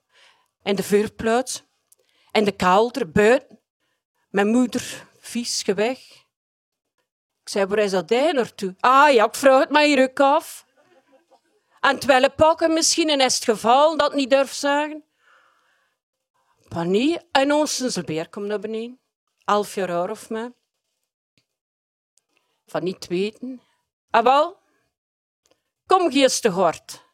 en 0.63 0.75
de 0.75 0.83
vuurplaats 0.83 1.63
en 2.31 2.43
de 2.43 2.51
kelder 2.51 3.11
buiten. 3.11 3.58
Mijn 4.29 4.47
moeder 4.47 5.07
vies 5.19 5.63
weg. 5.63 5.99
Ik 7.41 7.49
zei, 7.49 7.65
waar 7.65 7.77
is 7.77 7.91
dat 7.91 8.09
naartoe? 8.09 8.75
Ah 8.79 9.13
ja, 9.13 9.25
ik 9.25 9.35
vraag 9.35 9.59
het 9.59 9.69
maar 9.69 9.83
hier 9.83 10.11
af. 10.13 10.65
En 11.79 11.95
het 11.95 12.35
pakken 12.35 12.73
misschien 12.73 13.09
in 13.09 13.19
het 13.19 13.43
geval 13.43 13.97
dat 13.97 14.13
niet 14.13 14.29
durf 14.29 14.53
zeggen. 14.53 15.03
Panie 16.67 17.19
en 17.31 17.51
ons 17.51 18.01
beer 18.05 18.29
komt 18.29 18.45
naar 18.45 18.59
beneden. 18.59 18.99
Elf 19.45 19.75
jaar 19.75 19.91
oud 19.91 20.09
of 20.09 20.29
mij. 20.29 20.53
Van 22.65 22.83
niet 22.83 23.07
weten. 23.07 23.61
Ah 24.09 24.23
wel, 24.23 24.57
kom 25.85 26.09
te 26.39 26.49
hard. 26.49 27.05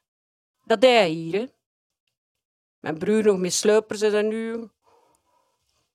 Dat 0.64 0.82
hij 0.82 1.10
hier. 1.10 1.54
Mijn 2.80 2.98
broer 2.98 3.24
nog 3.24 3.38
met 3.38 3.54
sluipers 3.54 4.02
en 4.02 4.28
nu. 4.28 4.70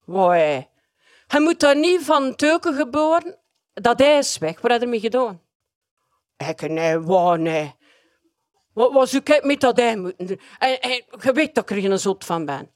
Woi. 0.04 0.68
Hij 1.30 1.40
moet 1.40 1.60
daar 1.60 1.76
niet 1.76 2.04
van 2.04 2.36
teuken 2.36 2.74
geboren. 2.74 3.38
Dat 3.72 3.98
hij 3.98 4.18
is 4.18 4.38
weg. 4.38 4.60
Wat 4.60 4.70
had 4.70 4.80
hij 4.80 4.88
mee 4.88 5.00
gedaan? 5.00 5.40
Ik 6.36 6.68
nee, 6.68 6.98
wow, 6.98 7.38
nee. 7.38 7.74
Wat 8.72 8.92
was 8.92 9.14
ik 9.14 9.44
met 9.44 9.60
dat 9.60 9.76
hij 9.76 9.96
moeten 9.96 10.26
doen? 10.26 10.40
En, 10.58 10.80
en 10.80 11.04
je 11.20 11.32
weet 11.32 11.54
dat 11.54 11.70
ik 11.70 11.76
er 11.76 11.82
geen 11.82 11.98
zot 11.98 12.24
van 12.24 12.44
ben. 12.44 12.70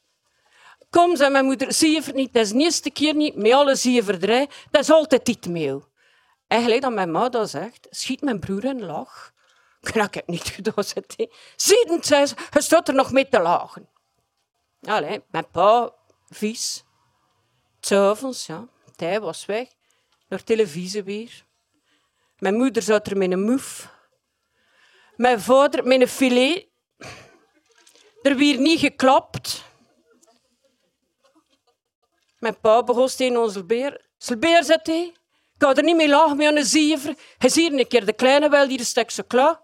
Kom, 0.90 1.16
zei 1.16 1.30
mijn 1.30 1.44
moeder, 1.44 1.72
zie 1.72 1.90
je 1.90 2.02
het 2.02 2.14
niet. 2.14 2.32
Dat 2.32 2.42
is 2.42 2.52
de 2.52 2.58
eerste 2.58 2.90
keer 2.90 3.14
niet. 3.14 3.36
Met 3.36 3.52
alle 3.52 3.74
zie 3.74 3.92
je. 3.92 4.48
Dat 4.70 4.82
is 4.82 4.90
altijd 4.90 5.26
dit 5.26 5.48
meel. 5.48 5.84
En 6.46 6.62
gelijk 6.62 6.82
dat 6.82 6.92
mijn 6.92 7.10
ma 7.10 7.28
dat 7.28 7.50
zegt, 7.50 7.86
schiet 7.90 8.20
mijn 8.20 8.38
broer 8.38 8.64
in 8.64 8.84
lach. 8.84 9.32
Krak 9.80 10.14
het 10.14 10.26
niet 10.26 10.48
gedaan, 10.48 10.84
zei 10.84 11.04
Zie 11.56 11.84
het, 11.88 12.06
zei 12.06 12.26
ze, 12.26 12.34
je 12.50 12.62
staat 12.62 12.88
er 12.88 12.94
nog 12.94 13.12
mee 13.12 13.28
te 13.28 13.40
lachen. 13.40 13.88
Allee, 14.80 15.22
mijn 15.30 15.50
pa, 15.50 15.92
vies. 16.28 16.84
S'avonds, 17.84 18.46
ja, 18.46 18.68
hij 18.96 19.20
was 19.20 19.46
weg. 19.46 19.68
naar 20.28 20.44
televisie 20.44 21.02
weer. 21.02 21.44
Mijn 22.38 22.54
moeder 22.54 22.82
zat 22.82 23.06
er 23.06 23.16
met 23.16 23.32
een 23.32 23.42
moef. 23.42 23.92
Mijn 25.16 25.40
vader 25.40 25.86
met 25.86 26.00
een 26.00 26.08
filet. 26.08 26.66
Er 28.22 28.36
werd 28.36 28.58
niet 28.58 28.80
geklapt. 28.80 29.64
Mijn 32.38 32.60
pa 32.60 32.82
begon 32.82 33.06
tegen 33.06 33.36
onze 33.36 33.64
beer. 33.64 34.06
Beer, 34.38 34.64
zegt 34.64 34.86
hij. 34.86 35.04
Ik 35.54 35.62
ga 35.62 35.74
er 35.74 35.82
niet 35.82 35.96
mee 35.96 36.08
lachen 36.08 36.36
met 36.36 36.56
een 36.56 36.64
ziever. 36.64 37.16
Hij 37.38 37.48
ziet 37.48 37.72
een 37.72 37.88
keer 37.88 38.06
de 38.06 38.12
kleine 38.12 38.48
wel, 38.48 38.68
die 38.68 38.84
stek 38.84 39.10
zo 39.10 39.22
klaar. 39.26 39.60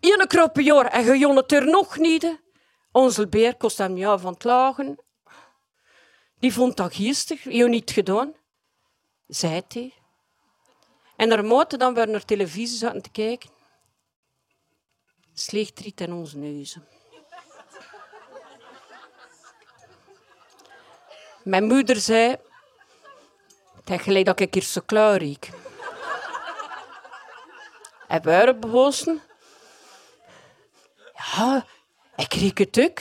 Eén 0.00 0.26
krop 0.26 0.52
per 0.52 0.62
jaar 0.62 0.86
en 0.86 1.18
je 1.18 1.28
het 1.28 1.52
er 1.52 1.66
nog 1.66 1.98
niet. 1.98 2.42
Onze 2.92 3.28
beer 3.28 3.56
kost 3.56 3.78
hem 3.78 3.96
ja 3.96 4.18
van 4.18 4.32
het 4.32 4.44
lachen. 4.44 5.04
Die 6.44 6.52
vond 6.52 6.76
dat 6.76 6.94
geestig, 6.94 7.42
je 7.42 7.68
niet 7.68 7.90
gedaan, 7.90 8.34
zei 9.26 9.62
hij. 9.68 9.94
En 11.16 11.28
naarmate 11.28 11.76
dan 11.76 11.94
we 11.94 12.04
naar 12.04 12.24
televisie 12.24 12.78
zaten 12.78 13.02
te 13.02 13.10
kijken, 13.10 13.50
sleeg 15.34 15.70
het 15.74 16.00
in 16.00 16.12
onze 16.12 16.38
neuzen. 16.38 16.88
Mijn 21.44 21.64
moeder 21.64 21.96
zei, 21.96 22.36
het 23.84 24.00
gelijk 24.00 24.26
dat 24.26 24.40
ik 24.40 24.54
hier 24.54 24.62
zo 24.62 24.80
klaar 24.86 25.16
riek. 25.16 25.50
En 28.08 28.22
we 28.22 28.56
bewosten, 28.60 29.22
ja, 31.14 31.66
ik 32.16 32.34
riek 32.34 32.58
het 32.58 32.80
ook. 32.80 32.98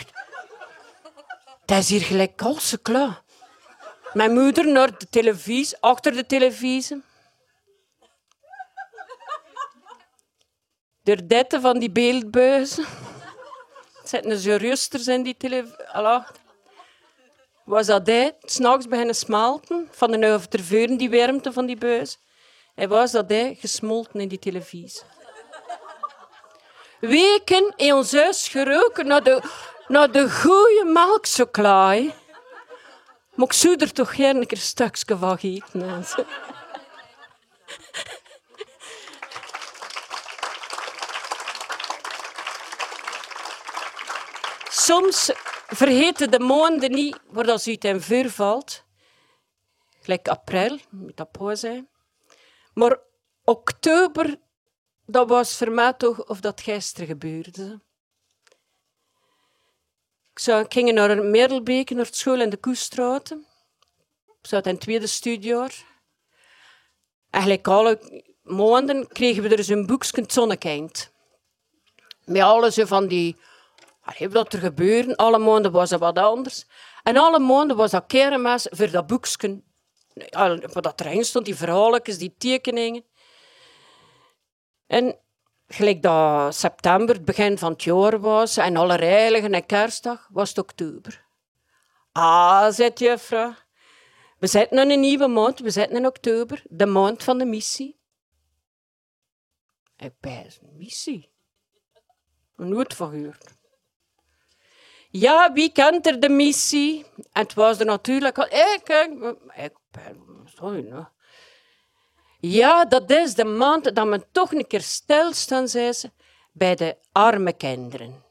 Het 1.66 1.72
is 1.72 1.90
hier 1.90 2.02
gelijk 2.02 2.36
kalse 2.36 2.78
klaar. 2.78 3.23
Mijn 4.14 4.34
moeder 4.34 4.68
naar 4.68 4.98
de 4.98 5.08
televisie, 5.10 5.78
achter 5.80 6.12
de 6.14 6.26
televisie. 6.26 7.04
De 11.02 11.26
dette 11.26 11.62
van 11.62 11.80
die 11.80 11.92
beeldbuizen. 11.92 12.86
Zitten 14.04 14.38
ze 14.38 14.56
rusters 14.56 15.08
in 15.08 15.24
die 15.24 15.38
televisie. 15.38 15.78
Was 17.64 17.86
dat 17.86 18.08
hij 18.08 18.36
s'nachts 18.42 18.88
beginnen 18.88 19.16
smelten 19.16 19.88
van 19.92 20.12
de 20.12 20.34
overveuren, 20.34 20.98
die 20.98 21.10
warmte 21.10 21.54
van 21.54 21.66
die 21.66 21.78
buis. 21.78 22.18
En 22.76 22.90
was 22.90 23.12
dat 23.12 23.30
hij 23.30 23.58
gesmolten 23.60 24.20
in 24.20 24.28
die 24.28 24.40
televisie. 24.40 25.02
Weken 27.00 27.74
in 27.76 27.94
ons 27.94 28.12
huis 28.12 28.48
geroken 28.48 29.08
naar 29.08 29.24
de, 29.24 29.42
naar 29.88 30.12
de 30.12 30.30
goede 30.30 30.84
melkchocolade. 30.86 32.22
Maar 33.36 33.46
ik 33.46 33.54
zou 33.54 33.76
er 33.76 33.92
toch 33.92 34.16
geen 34.16 34.52
een 34.52 34.58
stukje 34.58 35.18
van 35.18 35.38
eten. 35.38 36.26
Soms 44.70 45.32
vergeten 45.68 46.32
de 46.32 46.40
maanden 46.40 46.92
niet 46.92 47.20
waar 47.28 47.46
dat 47.46 47.68
uit 47.68 47.84
in 47.84 48.02
vuur 48.02 48.30
valt. 48.30 48.84
Gelijk 50.02 50.28
april, 50.28 50.80
met 50.90 51.18
dat 51.18 51.60
zijn. 51.60 51.90
Maar 52.74 53.00
oktober, 53.44 54.40
dat 55.06 55.30
was 55.30 55.58
voor 55.58 55.72
mij 55.72 55.94
toch 55.94 56.26
of 56.26 56.40
dat 56.40 56.62
gisteren 56.62 57.08
gebeurde. 57.08 57.82
Ik, 60.34 60.66
ging 60.74 60.92
naar 60.92 61.24
Merelbeek, 61.24 61.90
naar 61.90 62.08
school 62.12 62.42
in 62.42 62.50
de 62.50 62.58
Koestraat. 62.58 63.32
Ik 64.42 64.50
zat 64.50 64.66
in 64.66 64.72
het 64.72 64.82
tweede 64.82 65.08
studiejaar. 65.08 65.86
Eigenlijk 67.30 67.68
alle 67.68 68.24
maanden 68.42 69.08
kregen 69.08 69.44
we 69.44 69.56
er 69.56 69.64
zo'n 69.64 69.86
boekje 69.86 70.24
Zonnekind. 70.28 71.12
Met 72.26 72.42
alles 72.42 72.76
van 72.82 73.08
die... 73.08 73.38
Wat 74.30 74.54
er 74.54 74.60
gebeurde, 74.60 75.18
alle 75.18 75.38
maanden 75.38 75.72
was 75.72 75.90
het 75.90 76.00
wat 76.00 76.18
anders. 76.18 76.66
En 77.04 77.18
alle 77.18 77.40
maanden 77.40 77.78
was 77.78 77.92
dat 77.92 78.06
kermis 78.08 78.68
voor 78.70 78.92
dat 78.92 79.08
boekje. 79.08 79.62
Wat 80.74 80.84
dat 80.84 81.02
erin 81.02 81.26
stond, 81.26 81.46
die 81.46 81.56
verhaaltjes, 81.56 82.18
die 82.18 82.36
tekeningen. 82.38 83.06
En 84.88 85.18
gelijk 85.74 86.02
dat 86.02 86.56
september, 86.56 87.16
het 87.16 87.26
begin 87.26 87.58
van 87.58 87.72
het 87.72 87.84
jaar 87.84 88.20
was, 88.20 88.58
en 88.58 88.78
alle 88.78 88.98
heiligen 88.98 89.54
en 89.54 89.66
kerstdag, 89.66 90.28
was 90.32 90.50
het 90.50 90.58
oktober. 90.58 91.26
Ah, 92.12 92.72
zei 92.72 92.92
juffrouw. 92.96 93.54
We 94.40 94.48
zitten 94.48 94.78
in 94.78 94.92
een 94.92 95.00
nieuwe 95.00 95.28
maand, 95.28 95.60
we 95.60 95.70
zitten 95.70 95.98
in 95.98 96.06
oktober, 96.06 96.64
de 96.70 96.86
maand 96.86 97.24
van 97.24 97.38
de 97.38 97.46
missie. 97.46 98.00
Ik 99.98 100.14
ben 100.20 100.46
een 100.62 100.78
missie. 100.78 101.32
Van. 102.56 103.34
Ja, 105.10 105.54
wie 105.54 105.72
kent 105.72 106.08
er 106.08 106.20
de 106.20 106.30
missie? 106.30 107.06
En 107.16 107.42
het 107.42 107.54
was 107.54 107.80
er 107.80 107.86
natuurlijk 107.86 108.38
al. 108.38 108.46
Ik, 108.46 108.82
ik 109.56 109.74
ben. 109.92 110.42
Sorry, 110.46 110.88
nou. 110.88 111.06
Ja, 112.46 112.86
dat 112.86 113.10
is 113.10 113.36
de 113.36 113.46
maand 113.46 113.96
dat 113.96 114.08
men 114.08 114.26
toch 114.32 114.54
een 114.54 114.68
keer 114.68 114.82
stilstaan, 114.82 115.68
zei 115.68 115.94
ze, 115.94 116.12
bij 116.52 116.76
de 116.76 116.98
arme 117.12 117.54
kinderen. 117.54 118.24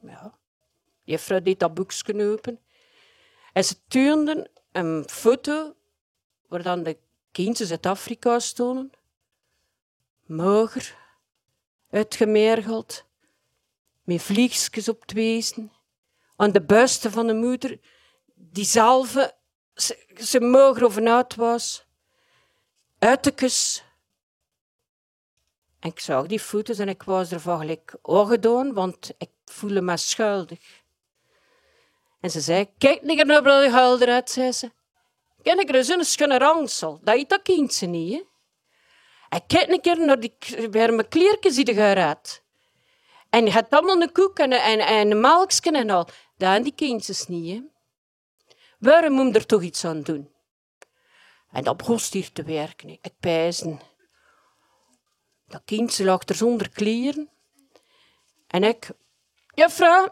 Ja, 0.00 0.38
juffrouw 1.02 1.40
deed 1.40 1.60
dat 1.60 1.74
boekje 1.74 2.30
open. 2.30 2.60
En 3.52 3.64
ze 3.64 3.74
tuurden 3.88 4.50
een 4.72 5.04
foto 5.08 5.74
waar 6.48 6.62
dan 6.62 6.82
de 6.82 6.98
kinderen 7.32 7.70
uit 7.70 7.86
Afrika 7.86 8.38
stonden. 8.38 8.92
Mager, 10.24 10.96
uitgemergeld, 11.90 13.04
met 14.02 14.22
vliegjes 14.22 14.88
op 14.88 15.00
het 15.00 15.12
wezen. 15.12 15.72
Aan 16.36 16.52
de 16.52 16.62
buisten 16.62 17.10
van 17.10 17.26
de 17.26 17.34
moeder, 17.34 17.80
die 18.34 18.64
zelf 18.64 19.32
ze, 19.74 20.14
ze 20.14 20.40
mager 20.40 20.84
of 20.84 21.34
was 21.36 21.90
kus. 23.34 23.84
En 25.80 25.90
ik 25.90 26.00
zag 26.00 26.26
die 26.26 26.40
foto's 26.40 26.78
en 26.78 26.88
ik 26.88 27.02
was 27.02 27.32
ervan 27.32 27.58
gelijk 27.58 27.94
gedaan, 28.02 28.72
want 28.72 29.10
ik 29.18 29.30
voelde 29.44 29.80
me 29.80 29.96
schuldig. 29.96 30.80
En 32.20 32.30
ze 32.30 32.40
zei, 32.40 32.70
kijk 32.78 33.02
niet 33.02 33.26
naar 33.26 33.42
de 33.42 33.70
huil 33.70 34.00
eruit, 34.00 34.30
zei 34.30 34.52
ze. 34.52 34.70
Ken 35.42 35.58
ik 35.58 35.74
er 35.74 35.84
zo'n 35.84 36.04
schone 36.04 36.38
rangsel, 36.38 37.00
dat 37.02 37.18
je 37.18 37.26
dat 37.26 37.42
kindje 37.42 37.86
niet, 37.86 38.12
hè? 38.12 38.22
En 39.28 39.46
kijk 39.46 39.70
een 39.70 39.80
keer 39.80 39.98
naar 39.98 40.20
die 40.20 40.36
warme 40.70 41.08
kleertjes 41.08 41.54
die 41.54 41.72
eruit. 41.72 42.42
En 43.30 43.44
je 43.44 43.50
hebt 43.50 43.72
allemaal 43.72 44.00
een 44.00 44.12
koek 44.12 44.38
en, 44.38 44.52
en, 44.52 44.78
en 44.78 45.10
een 45.10 45.20
melkje 45.20 45.70
en 45.70 45.90
al. 45.90 46.08
Dat 46.36 46.62
die 46.62 46.74
kindjes 46.74 47.26
niet, 47.26 47.54
hè? 47.54 47.62
Waarom 48.78 49.12
moet 49.12 49.26
je 49.26 49.38
er 49.38 49.46
toch 49.46 49.62
iets 49.62 49.84
aan 49.84 50.02
doen? 50.02 50.31
En 51.52 51.64
dat 51.64 51.76
begon 51.76 51.98
hier 52.10 52.32
te 52.32 52.42
werken. 52.42 52.88
Ik 52.88 53.12
pijzen. 53.20 53.80
Dat 55.46 55.62
kindje 55.64 56.04
lag 56.04 56.22
er 56.28 56.34
zonder 56.34 56.70
kleren. 56.70 57.30
En 58.46 58.64
ik, 58.64 58.90
juffrouw, 59.54 60.08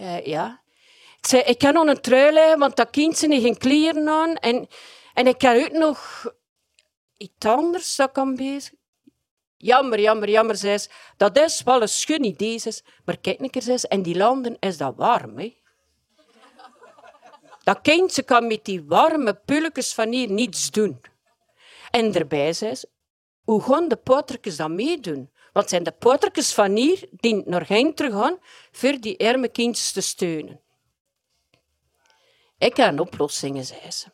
uh, 0.00 0.26
ja. 0.26 0.62
Ik 1.18 1.26
zei, 1.26 1.42
ik 1.42 1.58
kan 1.58 1.72
nog 1.72 1.86
een 1.86 2.00
trui 2.00 2.56
want 2.56 2.76
dat 2.76 2.90
kindje 2.90 3.28
heeft 3.28 3.42
geen 3.42 3.58
kleren. 3.58 4.38
En, 4.38 4.68
en 5.14 5.26
ik 5.26 5.40
heb 5.40 5.64
ook 5.64 5.72
nog 5.78 6.26
iets 7.16 7.46
anders 7.46 7.96
dat 7.96 8.12
kan 8.12 8.34
bezig. 8.34 8.72
Jammer, 9.56 10.00
jammer, 10.00 10.28
jammer, 10.28 10.56
zei 10.56 10.78
ze. 10.78 10.88
Dat 11.16 11.38
is 11.38 11.62
wel 11.62 11.82
een 11.82 11.88
schun 11.88 12.24
idee, 12.24 12.62
Maar 13.04 13.18
kijk 13.18 13.40
een 13.40 13.50
keer, 13.50 13.62
zei 13.62 13.78
En 13.88 14.02
die 14.02 14.16
landen 14.16 14.56
is 14.58 14.76
dat 14.76 14.96
warm, 14.96 15.38
hè. 15.38 15.61
Dat 17.62 17.80
kindje 17.80 18.22
kan 18.22 18.46
met 18.46 18.64
die 18.64 18.84
warme 18.84 19.34
pulletjes 19.34 19.94
van 19.94 20.12
hier 20.12 20.30
niets 20.30 20.70
doen. 20.70 21.00
En 21.90 22.12
daarbij 22.12 22.52
zei 22.52 22.74
ze, 22.74 22.88
hoe 23.44 23.62
gaan 23.62 23.88
de 23.88 23.96
potertjes 23.96 24.56
dan 24.56 24.74
meedoen? 24.74 25.30
Wat 25.52 25.68
zijn 25.68 25.82
de 25.82 25.92
potertjes 25.92 26.54
van 26.54 26.76
hier 26.76 27.08
die 27.10 27.42
naar 27.44 27.68
hen 27.68 27.94
terug 27.94 28.12
gaan 28.12 28.38
voor 28.70 29.00
die 29.00 29.26
arme 29.28 29.48
kindjes 29.48 29.92
te 29.92 30.00
steunen? 30.00 30.60
Ik 32.58 32.76
heb 32.76 32.88
een 32.88 33.00
oplossing, 33.00 33.66
zei 33.66 33.90
ze. 33.90 34.06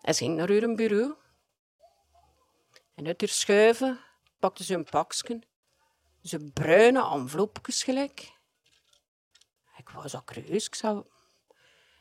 Hij 0.00 0.14
ging 0.14 0.36
naar 0.36 0.48
hun 0.48 0.76
bureau. 0.76 1.14
En 2.94 3.06
uit 3.06 3.20
haar 3.20 3.30
schuiven 3.30 4.00
pakte 4.38 4.64
ze 4.64 4.74
een 4.74 4.84
pakje, 4.84 5.42
ze 6.22 6.50
bruine 6.52 7.10
envelopjes 7.10 7.82
gelijk. 7.82 8.38
Ik 9.76 9.88
was 9.88 10.14
al 10.14 10.24
creus, 10.24 10.66
ik 10.66 10.74
zou 10.74 11.04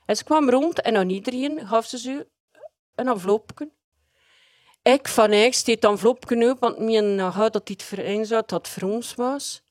en 0.10 0.16
ze 0.16 0.24
kwam 0.24 0.50
rond 0.50 0.82
en 0.82 0.96
aan 0.96 1.10
iedereen 1.10 1.68
gaf 1.68 1.86
ze 1.86 1.98
ze 1.98 2.28
een 2.96 3.08
envelopje. 3.08 3.70
Ik 4.82 5.08
van 5.08 5.26
eigenlijk 5.26 5.54
steed 5.54 5.84
het 5.84 5.92
envelopje 5.92 6.50
op, 6.50 6.60
want 6.60 6.80
mijn 6.80 7.20
had 7.20 7.54
dat 7.54 7.68
dit 7.68 7.84
voor 7.84 8.26
zat, 8.26 8.50
dat 8.50 8.68
voor 8.68 8.90
ons 8.90 9.16
was. 9.16 9.62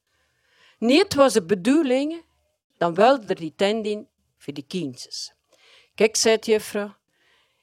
Nee, 0.78 0.98
het 0.98 1.14
was 1.14 1.32
de 1.32 1.42
bedoeling, 1.42 2.24
dan 2.76 2.94
wilde 2.94 3.26
er 3.26 3.34
die 3.34 3.52
tent 3.56 3.86
in 3.86 4.08
voor 4.36 4.52
de 4.52 4.62
kindjes. 4.62 5.32
Kijk, 5.94 6.16
zei 6.16 6.38
de 6.38 6.50
juffrouw, 6.50 6.94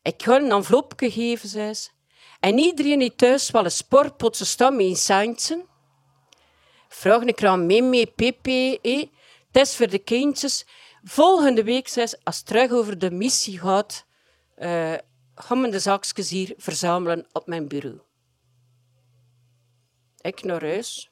Ik 0.01 0.23
ga 0.23 0.35
een 0.35 0.51
envelopje 0.51 1.11
geven, 1.11 1.49
zei 1.49 1.73
ze. 1.73 1.89
En 2.39 2.57
iedereen 2.57 2.99
die 2.99 3.15
thuis 3.15 3.51
wel 3.51 3.63
een 3.63 3.71
sportpotje 3.71 4.45
staan 4.45 4.75
met 4.75 4.85
een 4.85 4.95
centje. 4.95 5.65
Vraag 6.87 7.21
ik 7.21 7.43
aan 7.43 7.65
Mimi, 7.65 8.07
Pepe, 8.07 8.79
eh? 8.81 9.07
het 9.51 9.67
is 9.67 9.75
voor 9.75 9.89
de 9.89 9.99
kindjes. 9.99 10.65
Volgende 11.07 11.63
week, 11.63 11.87
zei 11.87 12.07
ze, 12.07 12.19
als 12.23 12.37
het 12.37 12.45
terug 12.45 12.71
over 12.71 12.99
de 12.99 13.11
missie 13.11 13.59
gaat, 13.59 14.05
uh, 14.57 14.93
gaan 15.35 15.61
we 15.61 15.69
de 15.69 15.79
zakjes 15.79 16.29
hier 16.29 16.53
verzamelen 16.57 17.27
op 17.31 17.47
mijn 17.47 17.67
bureau. 17.67 17.99
Ik 20.21 20.43
naar 20.43 20.61
huis. 20.61 21.11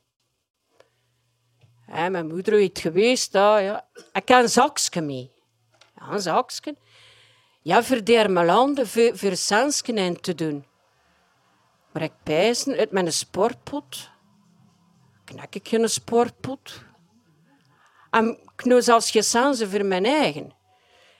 Mijn 1.85 2.27
moeder 2.27 2.53
heeft 2.53 2.79
geweest, 2.79 3.35
ah, 3.35 3.61
ja. 3.61 3.87
ik 4.13 4.27
heb 4.27 4.41
een 4.43 4.49
zakje 4.49 5.01
mee. 5.01 5.31
Ja, 5.95 6.11
een 6.11 6.19
zakje. 6.19 6.75
Ja, 7.61 7.83
voor 7.83 8.03
de 8.03 8.29
landen, 8.29 8.87
voor, 8.87 9.17
voor 9.17 9.35
te 10.21 10.35
doen. 10.35 10.65
Maar 11.91 12.03
ik 12.03 12.13
pijzen 12.23 12.77
uit 12.77 12.91
mijn 12.91 13.13
sportpot. 13.13 14.09
Knak 15.23 15.55
ik 15.55 15.67
geen 15.67 15.89
sportpot. 15.89 16.81
En 18.09 18.42
nou 18.65 18.81
zelfs 18.81 19.11
geen 19.11 19.23
voor 19.69 19.85
mijn 19.85 20.05
eigen. 20.05 20.51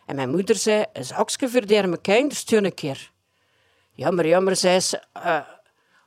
En 0.05 0.15
mijn 0.15 0.29
moeder 0.29 0.55
zei, 0.55 0.85
een 0.93 1.05
zakje 1.05 1.49
voor 1.49 1.65
de 1.65 1.77
arme 1.77 2.01
kinders, 2.01 2.51
een 2.51 2.73
keer. 2.73 3.11
Jammer, 3.91 4.27
jammer, 4.27 4.55
zei 4.55 4.79
ze. 4.79 5.01
Uh, 5.17 5.39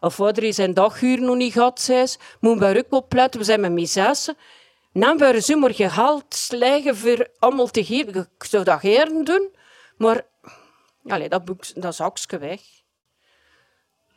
of 0.01 0.18
is 0.18 0.55
zijn 0.55 0.75
daguur 0.75 1.20
nog 1.20 1.37
niet 1.37 1.53
gehad, 1.53 1.81
zei 1.81 2.07
ze. 2.07 2.18
Moet 2.40 2.59
bij 2.59 2.79
ook 2.79 2.92
opletten, 2.92 3.40
we 3.40 3.46
zijn 3.46 3.61
met 3.61 3.72
mijn 3.72 3.87
zessen. 3.87 4.37
Dan 4.92 5.18
waren 5.18 5.42
ze 5.42 5.57
maar 5.57 5.75
gehaald 5.75 6.35
voor 6.96 7.29
allemaal 7.38 7.66
te 7.66 7.85
geven. 7.85 8.14
Ik 8.38 8.44
zou 8.44 8.64
dat 8.64 8.83
doen, 9.25 9.57
maar 9.96 10.27
allez, 11.07 11.29
dat, 11.29 11.44
boek, 11.44 11.64
dat 11.75 11.94
weg. 12.38 12.61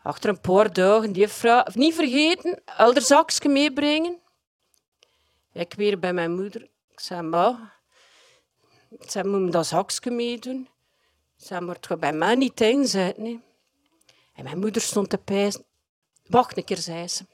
Achter 0.03 0.29
een 0.29 0.41
paar 0.41 0.73
dagen, 0.73 1.11
die 1.11 1.27
vrouw, 1.27 1.63
niet 1.73 1.95
vergeten, 1.95 2.61
elder 2.65 3.01
zakje 3.01 3.49
meebrengen. 3.49 4.19
Ik 5.53 5.73
weer 5.73 5.99
bij 5.99 6.13
mijn 6.13 6.35
moeder. 6.35 6.67
Ik 6.99 7.05
zei, 7.05 7.21
ma, 7.21 7.73
ik 8.89 9.11
zei, 9.11 9.27
moet 9.27 9.51
dat 9.51 9.67
zakje 9.67 10.11
meedoen? 10.11 10.69
Zei, 11.35 11.61
maar 11.61 11.75
het 11.75 11.85
gaat 11.85 11.99
bij 11.99 12.13
mij 12.13 12.35
niet 12.35 12.61
in 12.61 12.87
zijn. 12.87 13.13
Nee. 13.17 13.41
En 14.33 14.43
mijn 14.43 14.59
moeder 14.59 14.81
stond 14.81 15.09
te 15.09 15.17
pijzen. 15.17 15.65
Wacht 16.27 16.57
een 16.57 16.63
keer, 16.63 16.77
zei 16.77 17.07
ze. 17.07 17.25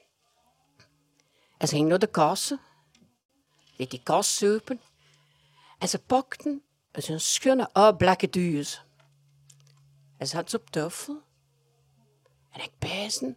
En 1.58 1.68
ze 1.68 1.74
ging 1.74 1.88
naar 1.88 1.98
de 1.98 2.06
kassen. 2.06 2.60
Deed 3.76 3.90
die 3.90 4.02
kast 4.02 4.44
open. 4.44 4.80
En 5.78 5.88
ze 5.88 5.98
pakten 5.98 6.62
een 6.92 7.20
schone 7.20 7.72
oude 7.72 7.96
blakke 7.96 8.28
duizen. 8.28 8.82
En 10.16 10.26
ze 10.26 10.36
had 10.36 10.50
ze 10.50 10.56
op 10.56 10.70
tafel. 10.70 11.22
En 12.50 12.60
ik 12.60 12.72
pijzen. 12.78 13.36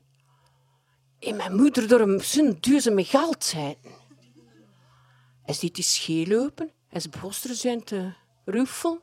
En 1.19 1.35
mijn 1.35 1.55
moeder 1.55 1.87
door 1.87 1.99
een 1.99 2.21
zin 2.21 2.59
met 2.93 3.07
geld 3.07 3.43
zeiden. 3.43 3.98
Ze 5.53 5.59
deed 5.59 5.75
die 5.75 5.83
scheel 5.83 6.39
open. 6.39 6.71
En 6.89 7.01
ze 7.01 7.09
zijn 7.53 7.83
te 7.83 8.13
ruffelen. 8.45 9.01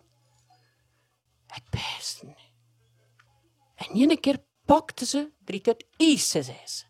Ik 1.54 1.62
pijzen. 1.70 2.37
En 3.74 3.87
één 3.94 4.20
keer 4.20 4.44
pakte 4.64 5.06
ze 5.06 5.30
drie 5.44 5.61
het 5.62 5.85
iets, 5.96 6.30
zei 6.30 6.42
ze. 6.42 6.85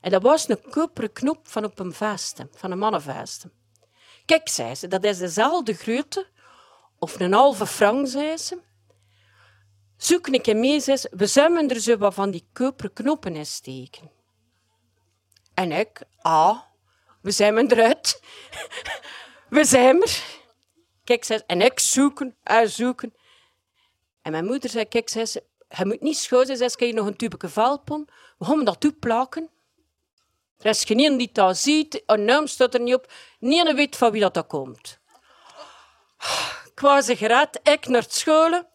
En 0.00 0.10
dat 0.10 0.22
was 0.22 0.48
een 0.48 0.62
koperen 0.70 1.12
knop 1.12 1.48
van 1.48 1.64
op 1.64 1.78
een 1.78 1.92
vesten, 1.92 2.48
van 2.52 2.70
een 2.70 2.78
mannenvesten. 2.78 3.52
Kijk, 4.24 4.48
zei 4.48 4.74
ze, 4.74 4.88
dat 4.88 5.04
is 5.04 5.18
dezelfde 5.18 5.74
grootte, 5.74 6.26
of 6.98 7.20
een 7.20 7.32
halve 7.32 7.66
frank, 7.66 8.08
zei 8.08 8.36
ze. 8.36 8.62
Zoek 9.96 10.26
een 10.26 10.42
keer 10.42 10.56
mee, 10.56 10.80
zei 10.80 10.96
ze, 10.96 11.10
we 11.16 11.26
zullen 11.26 11.68
er 11.68 11.80
zo 11.80 11.96
wat 11.96 12.14
van 12.14 12.30
die 12.30 12.48
koperen 12.52 12.92
knoppen 12.92 13.36
in 13.36 13.46
steken. 13.46 14.10
En 15.54 15.72
ik, 15.72 16.02
ah, 16.20 16.58
we 17.22 17.30
zijn 17.30 17.72
eruit. 17.72 18.22
we 19.48 19.64
zijn 19.64 20.02
er. 20.02 20.22
Kijk, 21.04 21.24
zei 21.24 21.38
ze, 21.38 21.44
en 21.46 21.60
ik 21.60 21.78
zoeken 21.80 22.36
en 22.42 22.70
zoeken. 22.70 23.14
En 24.22 24.32
mijn 24.32 24.44
moeder 24.44 24.70
zei, 24.70 24.84
kijk, 24.84 25.08
zei 25.08 25.26
ze, 25.26 25.42
je 25.68 25.86
moet 25.86 26.00
niet 26.00 26.16
schoon 26.16 26.46
zijn, 26.46 26.70
je 26.78 26.92
nog 26.92 27.06
een 27.06 27.16
tubeke 27.16 27.48
valpon. 27.48 28.08
We 28.38 28.44
gaan 28.44 28.64
dat 28.64 28.80
toeplakken. 28.80 29.50
Er 30.58 30.66
is 30.66 30.84
geen 30.84 31.16
die 31.16 31.30
dat 31.32 31.56
ziet, 31.56 32.02
een 32.06 32.24
naam 32.24 32.46
staat 32.46 32.74
er 32.74 32.80
niet 32.80 32.94
op. 32.94 33.12
Niemand 33.38 33.76
weet 33.76 33.96
van 33.96 34.10
wie 34.10 34.30
dat, 34.30 34.46
komt. 34.46 34.98
Ik 36.72 36.80
was 36.80 37.08
ik 37.08 37.86
naar 37.88 38.02
het 38.02 38.14
scholen. 38.14 38.68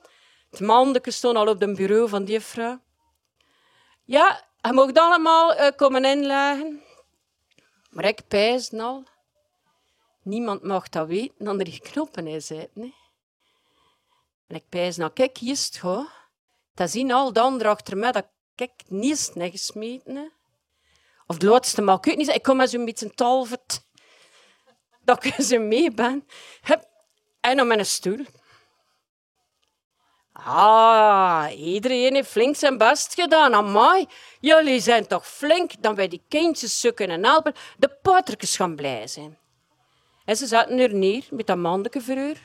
Het 0.49 0.59
mandeke 0.59 1.11
stond 1.11 1.37
al 1.37 1.47
op 1.47 1.59
het 1.59 1.75
bureau 1.75 2.09
van 2.09 2.25
die 2.25 2.39
vrouw. 2.39 2.79
Ja, 4.03 4.45
je 4.61 4.73
mocht 4.73 4.97
allemaal 4.97 5.59
uh, 5.59 5.67
komen 5.75 6.05
inleggen. 6.05 6.84
Maar 7.95 8.05
ik 8.05 8.27
pijs 8.27 8.71
al. 8.71 9.03
Niemand 10.21 10.63
mag 10.63 10.89
dat 10.89 11.07
weten, 11.07 11.45
dan 11.45 11.59
er 11.59 11.65
die 11.65 11.79
knoppen 11.79 12.27
in 12.27 12.41
zitten. 12.41 12.93
En 14.47 14.55
ik 14.55 14.69
pijs 14.69 14.97
nou, 14.97 15.11
kijk, 15.11 15.37
hier 15.37 15.51
is 15.51 15.65
het 15.65 15.77
goed. 15.77 16.07
Dat 16.73 16.89
zien 16.89 17.11
al 17.11 17.33
de 17.33 17.39
anderen 17.39 17.71
achter 17.71 17.97
mij 17.97 18.11
dat 18.11 18.27
ik 18.55 18.71
niet 18.87 19.31
gesmeten 19.35 20.31
Of 21.27 21.37
de 21.37 21.45
laatste 21.45 21.81
mag 21.81 22.05
ik 22.05 22.17
niet 22.17 22.27
Ik 22.27 22.43
kom 22.43 22.57
met 22.57 22.69
zo'n 22.69 22.85
beetje 22.85 23.09
talvet. 23.09 23.85
Dat 25.01 25.25
ik 25.25 25.33
ze 25.49 25.57
mee 25.57 25.91
ben. 25.91 26.27
En 27.39 27.61
op 27.61 27.67
mijn 27.67 27.85
stoel. 27.85 28.25
Ah, 30.43 31.47
iedereen 31.57 32.13
heeft 32.15 32.29
flink 32.29 32.55
zijn 32.55 32.77
best 32.77 33.13
gedaan. 33.13 33.53
Amai, 33.53 34.05
jullie 34.39 34.79
zijn 34.79 35.07
toch 35.07 35.27
flink 35.27 35.71
dan 35.81 35.95
wij 35.95 36.07
die 36.07 36.21
kindjes 36.27 36.79
zoeken 36.79 37.09
en 37.09 37.23
helpen. 37.23 37.53
De 37.77 37.89
potertjes 38.01 38.55
gaan 38.55 38.75
blij 38.75 39.07
zijn. 39.07 39.37
En 40.25 40.35
ze 40.35 40.47
zaten 40.47 40.79
er 40.79 40.93
neer 40.93 41.27
met 41.29 41.47
dat 41.47 41.57
manneke 41.57 42.01
voor 42.01 42.37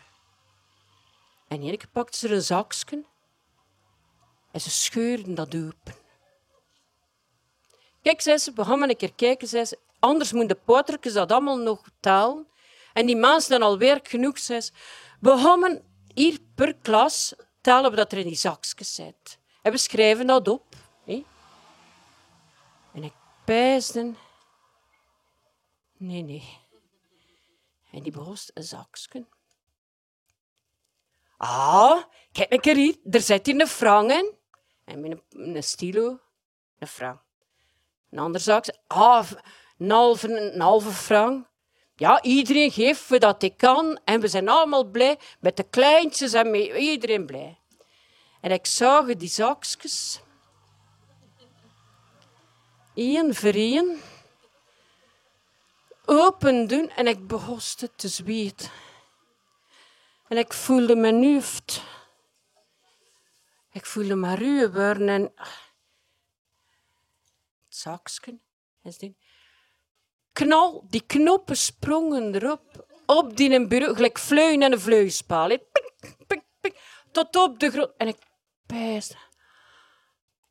En 1.49 1.61
hier 1.61 1.85
pakte 1.93 2.19
ze 2.19 2.29
een 2.29 2.43
zakje 2.43 3.05
en 4.53 4.61
ze 4.61 4.71
scheurden 4.71 5.35
dat 5.35 5.55
open. 5.55 5.95
Kijk, 8.03 8.21
zei 8.21 8.39
ze, 8.39 8.53
we 8.55 8.65
gaan 8.65 8.79
maar 8.79 8.89
een 8.89 8.97
keer 8.97 9.15
kijken, 9.15 9.49
zei 9.49 9.65
ze. 9.65 9.79
Anders 9.99 10.33
moeten 10.33 10.57
de 10.57 10.63
potertjes 10.65 11.13
dat 11.13 11.33
allemaal 11.33 11.59
nog 11.59 11.83
talen. 12.01 12.47
En 12.93 13.07
die 13.07 13.17
mensen 13.17 13.51
dan 13.51 13.63
al 13.69 13.79
werk 13.79 14.09
genoeg, 14.09 14.39
zei 14.39 14.61
ze. 14.61 14.73
We 15.21 15.39
gaan 15.39 15.81
hier 16.15 16.39
per 16.55 16.75
klas 16.83 17.35
tellen 17.61 17.91
we 17.91 17.97
dat 17.97 18.13
er 18.13 18.19
in 18.19 18.27
die 18.27 18.37
zakjes 18.37 18.95
zit. 18.95 19.39
En 19.63 19.73
we 19.73 19.79
schrijven 19.79 20.27
dat 20.27 20.49
op. 20.49 20.77
En 22.93 23.03
ik 23.03 23.13
pijsde. 23.45 24.15
Nee, 25.97 26.23
nee. 26.23 26.59
En 27.91 28.03
die 28.03 28.13
begon 28.13 28.37
een 28.55 28.63
zakje. 28.63 29.27
Ah, 31.37 32.05
kijk 32.33 32.53
een 32.53 32.61
keer 32.61 32.77
hier. 32.77 32.97
Er 33.11 33.21
zit 33.21 33.47
hier 33.47 33.61
een 33.61 33.67
frank 33.67 34.11
in. 34.11 34.39
En 34.85 35.01
met 35.01 35.11
een, 35.11 35.57
een 35.57 35.63
stilo, 35.63 36.21
een 36.79 36.87
frank. 36.87 37.21
Een 38.11 38.19
ander 38.19 38.41
zak, 38.41 38.65
ah, 38.87 39.31
een 39.79 39.91
halve, 39.91 40.53
een 40.53 40.61
halve 40.61 40.91
frank. 40.91 41.50
Ja, 42.01 42.23
iedereen 42.23 42.71
geeft 42.71 43.09
wat 43.09 43.41
hij 43.41 43.51
kan. 43.51 44.01
En 44.05 44.21
we 44.21 44.29
zijn 44.29 44.49
allemaal 44.49 44.85
blij 44.85 45.19
met 45.41 45.57
de 45.57 45.63
kleintjes 45.63 46.33
en 46.33 46.51
met 46.51 46.61
iedereen 46.61 47.27
blij. 47.27 47.59
En 48.41 48.51
ik 48.51 48.67
zag 48.67 49.07
die 49.07 49.29
zakjes. 49.29 50.21
Eén 52.95 53.35
voor 53.35 53.53
één. 53.53 54.01
Open 56.05 56.67
doen 56.67 56.91
en 56.91 57.07
ik 57.07 57.27
begon 57.27 57.59
te 57.97 58.09
zweten. 58.09 58.71
En 60.29 60.37
ik 60.37 60.53
voelde 60.53 60.97
mijn 60.97 61.25
hoofd. 61.25 61.83
Ik 63.73 63.87
voelde 63.87 64.15
me 64.15 64.35
ruw 64.35 64.71
worden 64.71 65.09
en... 65.09 65.33
Het 67.65 67.79
zaksken. 67.79 68.41
Knal, 70.33 70.85
die 70.89 71.07
knoppen 71.07 71.57
sprongen 71.57 72.35
erop. 72.35 72.89
Op 73.07 73.37
die 73.37 73.67
bureau, 73.67 73.95
gelijk 73.95 74.19
vleun 74.19 74.63
en 74.63 74.73
een 74.73 74.81
vleuspaal. 74.81 75.59
Tot 77.13 77.37
op 77.37 77.61
de 77.61 77.71
grond. 77.71 77.93
En 77.97 78.09
ik 78.09 78.19
pijsde. 78.67 79.17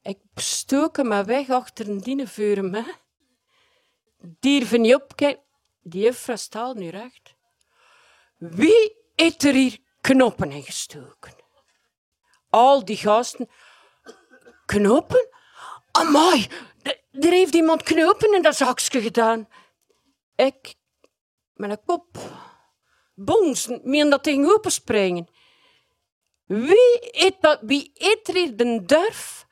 Ik 0.01 0.19
stoken 0.35 1.07
me 1.07 1.23
weg 1.23 1.49
achter 1.49 1.89
een 1.89 1.99
dienenvuur. 1.99 2.65
Me. 2.65 2.93
Dierven 4.17 4.81
niet 4.81 4.95
opkijken. 4.95 5.43
Die 5.81 6.01
juffrouw 6.01 6.35
staat 6.35 6.75
nu 6.75 6.87
recht. 6.89 7.35
Wie 8.37 8.95
heeft 9.15 9.43
er 9.43 9.53
hier 9.53 9.77
knoppen 10.01 10.51
in 10.51 10.63
gestoken? 10.63 11.39
al 12.49 12.85
die 12.85 12.97
gasten. 12.97 13.49
Knopen? 14.65 15.27
Amai, 15.91 16.47
er 17.11 17.31
heeft 17.31 17.53
iemand 17.53 17.83
knopen 17.83 18.33
in 18.33 18.41
dat 18.41 18.55
zakje 18.55 19.01
gedaan. 19.01 19.47
Ik, 20.45 20.75
met 21.53 21.69
een 21.69 21.83
kop, 21.85 22.17
bonzen, 23.13 23.81
meen 23.83 24.09
dat 24.09 24.23
tegen 24.23 24.53
open 24.53 24.71
springen. 24.71 25.27
Wie 26.45 26.99
eet, 27.25 27.41
dat, 27.41 27.59
wie 27.61 27.91
eet 27.93 28.27
er 28.27 28.35
hier 28.35 28.57
de 28.57 28.85
durf 28.85 29.47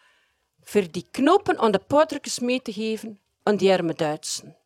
voor 0.63 0.91
die 0.91 1.07
knopen 1.11 1.57
aan 1.57 1.71
de 1.71 1.79
poedertjes 1.79 2.39
mee 2.39 2.61
te 2.61 2.73
geven 2.73 3.19
aan 3.43 3.57
die 3.57 3.71
arme 3.71 3.93
Duitsen? 3.93 4.57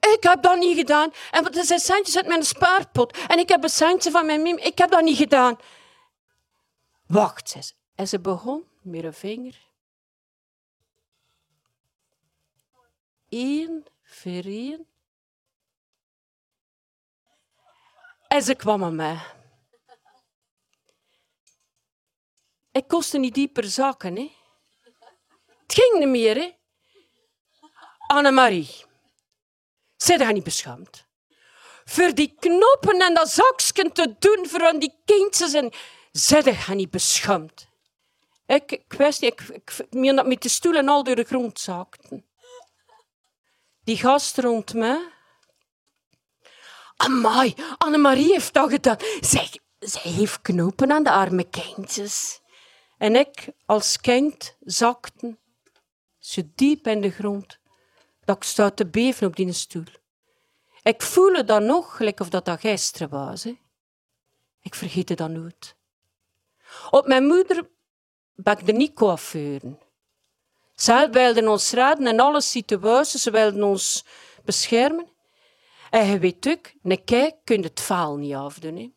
Ik 0.00 0.18
heb 0.20 0.42
dat 0.42 0.58
niet 0.58 0.76
gedaan. 0.76 1.12
En 1.30 1.52
er 1.52 1.64
zijn 1.64 1.80
centjes 1.80 2.16
uit 2.16 2.26
mijn 2.26 2.42
spaarpot. 2.42 3.26
En 3.26 3.38
ik 3.38 3.48
heb 3.48 3.62
een 3.62 3.68
centje 3.68 4.10
van 4.10 4.26
mijn 4.26 4.42
miem. 4.42 4.58
Ik 4.58 4.78
heb 4.78 4.90
dat 4.90 5.02
niet 5.02 5.16
gedaan. 5.16 5.56
Wacht, 7.06 7.48
zei 7.48 7.62
ze. 7.62 7.72
En 7.94 8.08
ze 8.08 8.20
begon 8.20 8.64
met 8.82 9.04
een 9.04 9.14
vinger. 9.14 9.68
Eén 13.28 13.86
voor 14.02 14.44
één. 14.44 14.92
En 18.34 18.42
ze 18.42 18.54
kwam 18.54 18.84
aan 18.84 18.94
mij. 18.94 19.18
Ik 22.72 22.88
kostte 22.88 23.18
niet 23.18 23.34
dieper 23.34 23.64
zaken, 23.64 24.16
hè. 24.16 24.32
Het 25.62 25.74
ging 25.74 25.98
niet 25.98 26.08
meer, 26.08 26.36
hè. 26.36 26.50
Annemarie. 28.06 28.84
Zij 29.96 30.16
dat 30.16 30.32
niet 30.32 30.44
beschaamd. 30.44 31.06
Voor 31.84 32.14
die 32.14 32.34
knopen 32.38 33.00
en 33.00 33.14
dat 33.14 33.30
zakje 33.30 33.92
te 33.92 34.14
doen 34.18 34.46
voor 34.48 34.66
aan 34.66 34.78
die 34.78 35.02
kindjes 35.04 35.52
en 35.52 35.72
zij 36.12 36.42
dat 36.42 36.68
niet 36.68 36.90
beschaamd. 36.90 37.68
Ik, 38.46 38.72
ik 38.72 38.94
niet, 38.98 39.20
ik, 39.20 39.40
ik, 39.40 40.26
met 40.26 40.42
de 40.42 40.48
stoel 40.48 40.74
en 40.74 40.88
al 40.88 41.04
door 41.04 41.16
de 41.16 41.24
grond 41.24 41.60
zakten. 41.60 42.26
Die 43.84 43.96
gast 43.96 44.38
rond 44.38 44.74
mij. 44.74 45.12
Amai, 47.04 47.54
Annemarie 47.78 48.32
heeft 48.32 48.54
dat 48.54 48.70
gedaan. 48.70 48.96
Zij, 49.20 49.60
zij 49.78 50.10
heeft 50.10 50.42
knopen 50.42 50.92
aan 50.92 51.02
de 51.02 51.10
arme 51.10 51.44
kindjes. 51.50 52.40
En 52.98 53.16
ik 53.16 53.48
als 53.66 54.00
kind 54.00 54.56
zakte 54.60 55.38
zo 56.18 56.42
diep 56.54 56.86
in 56.86 57.00
de 57.00 57.10
grond 57.10 57.58
dat 58.24 58.36
ik 58.36 58.42
sta 58.42 58.72
beven 58.90 59.26
op 59.26 59.36
die 59.36 59.52
stoel. 59.52 59.84
Ik 60.82 61.02
voelde 61.02 61.44
dat 61.44 61.62
nog, 61.62 61.96
gelijk 61.96 62.20
of 62.20 62.28
dat 62.28 62.44
dat 62.44 62.60
gisteren 62.60 63.08
was. 63.08 63.44
Hè. 63.44 63.58
Ik 64.62 64.74
vergeet 64.74 65.08
het 65.08 65.18
dan 65.18 65.32
nooit. 65.32 65.76
Op 66.90 67.06
mijn 67.06 67.26
moeder 67.26 67.68
ben 68.34 68.58
ik 68.58 68.68
er 68.68 68.74
niet 68.74 68.94
coiffeuren. 68.94 69.78
Zij 70.74 71.10
wilden 71.10 71.48
ons 71.48 71.70
raden 71.72 72.06
in 72.06 72.20
alle 72.20 72.40
situaties, 72.40 73.22
ze 73.22 73.30
wilden 73.30 73.62
ons 73.62 74.04
beschermen. 74.44 75.13
En 75.94 76.06
je 76.06 76.18
weet 76.18 76.48
ook, 76.48 76.72
een 76.82 77.04
kijk 77.04 77.34
kun 77.44 77.56
je 77.56 77.66
het 77.66 77.80
faal 77.80 78.16
niet 78.16 78.34
afdoen. 78.34 78.76
Hè. 78.76 78.92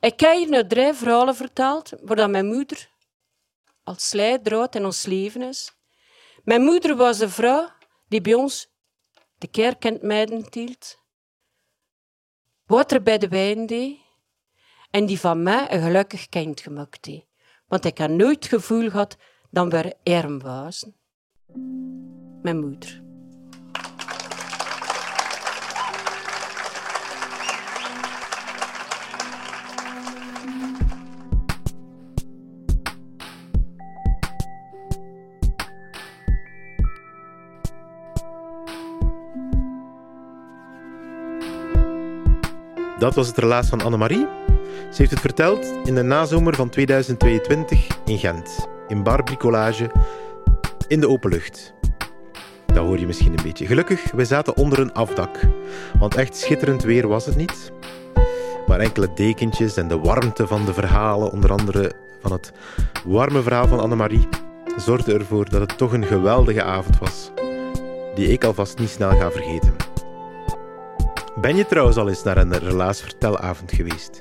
Ik 0.00 0.20
heb 0.20 0.36
hier 0.36 0.48
nu 0.48 0.66
drie 0.66 0.92
verhalen 0.92 1.36
verteld, 1.36 1.92
waar 2.02 2.30
mijn 2.30 2.46
moeder 2.46 2.90
als 3.82 4.12
leidraad 4.12 4.74
in 4.74 4.84
ons 4.84 5.06
leven 5.06 5.42
is. 5.42 5.72
Mijn 6.44 6.62
moeder 6.62 6.96
was 6.96 7.18
de 7.18 7.28
vrouw 7.28 7.68
die 8.08 8.20
bij 8.20 8.34
ons 8.34 8.68
de 9.38 9.46
kerk 9.46 9.84
in 9.84 9.92
het 9.92 10.02
meiden 10.02 10.46
hield, 10.50 10.98
water 12.66 13.02
bij 13.02 13.18
de 13.18 13.28
wijn 13.28 13.66
deed 13.66 13.98
en 14.90 15.06
die 15.06 15.20
van 15.20 15.42
mij 15.42 15.72
een 15.72 15.82
gelukkig 15.82 16.28
kind 16.28 16.60
gemaakt 16.60 17.06
heeft. 17.06 17.26
Want 17.66 17.84
ik 17.84 17.98
had 17.98 18.10
nooit 18.10 18.36
het 18.36 18.46
gevoel 18.46 18.90
gehad 18.90 19.16
dat 19.50 19.72
we 19.72 19.96
arm 20.04 20.40
waren. 20.40 20.96
Mijn 22.42 22.60
moeder. 22.60 23.07
Dat 42.98 43.14
was 43.14 43.26
het 43.26 43.38
relaas 43.38 43.68
van 43.68 43.82
Annemarie. 43.82 44.26
Ze 44.90 44.96
heeft 44.96 45.10
het 45.10 45.20
verteld 45.20 45.72
in 45.84 45.94
de 45.94 46.02
nazomer 46.02 46.54
van 46.54 46.68
2022 46.68 47.86
in 48.04 48.18
Gent, 48.18 48.68
in 48.88 49.02
bar 49.02 49.22
Bricolage, 49.22 49.90
in 50.88 51.00
de 51.00 51.08
open 51.08 51.30
lucht. 51.30 51.74
Dat 52.66 52.76
hoor 52.76 52.98
je 52.98 53.06
misschien 53.06 53.38
een 53.38 53.42
beetje. 53.42 53.66
Gelukkig, 53.66 54.10
we 54.10 54.24
zaten 54.24 54.56
onder 54.56 54.78
een 54.78 54.92
afdak, 54.92 55.38
want 55.98 56.14
echt 56.14 56.36
schitterend 56.36 56.82
weer 56.82 57.08
was 57.08 57.26
het 57.26 57.36
niet. 57.36 57.72
Maar 58.66 58.80
enkele 58.80 59.08
dekentjes 59.14 59.76
en 59.76 59.88
de 59.88 59.98
warmte 59.98 60.46
van 60.46 60.64
de 60.64 60.72
verhalen, 60.72 61.30
onder 61.30 61.50
andere 61.50 61.92
van 62.20 62.32
het 62.32 62.52
warme 63.04 63.42
verhaal 63.42 63.66
van 63.68 63.80
Annemarie, 63.80 64.28
zorgden 64.76 65.18
ervoor 65.18 65.50
dat 65.50 65.60
het 65.60 65.78
toch 65.78 65.92
een 65.92 66.04
geweldige 66.04 66.62
avond 66.62 66.98
was, 66.98 67.30
die 68.14 68.32
ik 68.32 68.44
alvast 68.44 68.78
niet 68.78 68.90
snel 68.90 69.10
ga 69.10 69.30
vergeten. 69.30 69.87
Ben 71.40 71.56
je 71.56 71.66
trouwens 71.66 71.96
al 71.96 72.08
eens 72.08 72.22
naar 72.22 72.36
een 72.36 72.58
relaasvertelavond 72.58 73.72
geweest? 73.72 74.20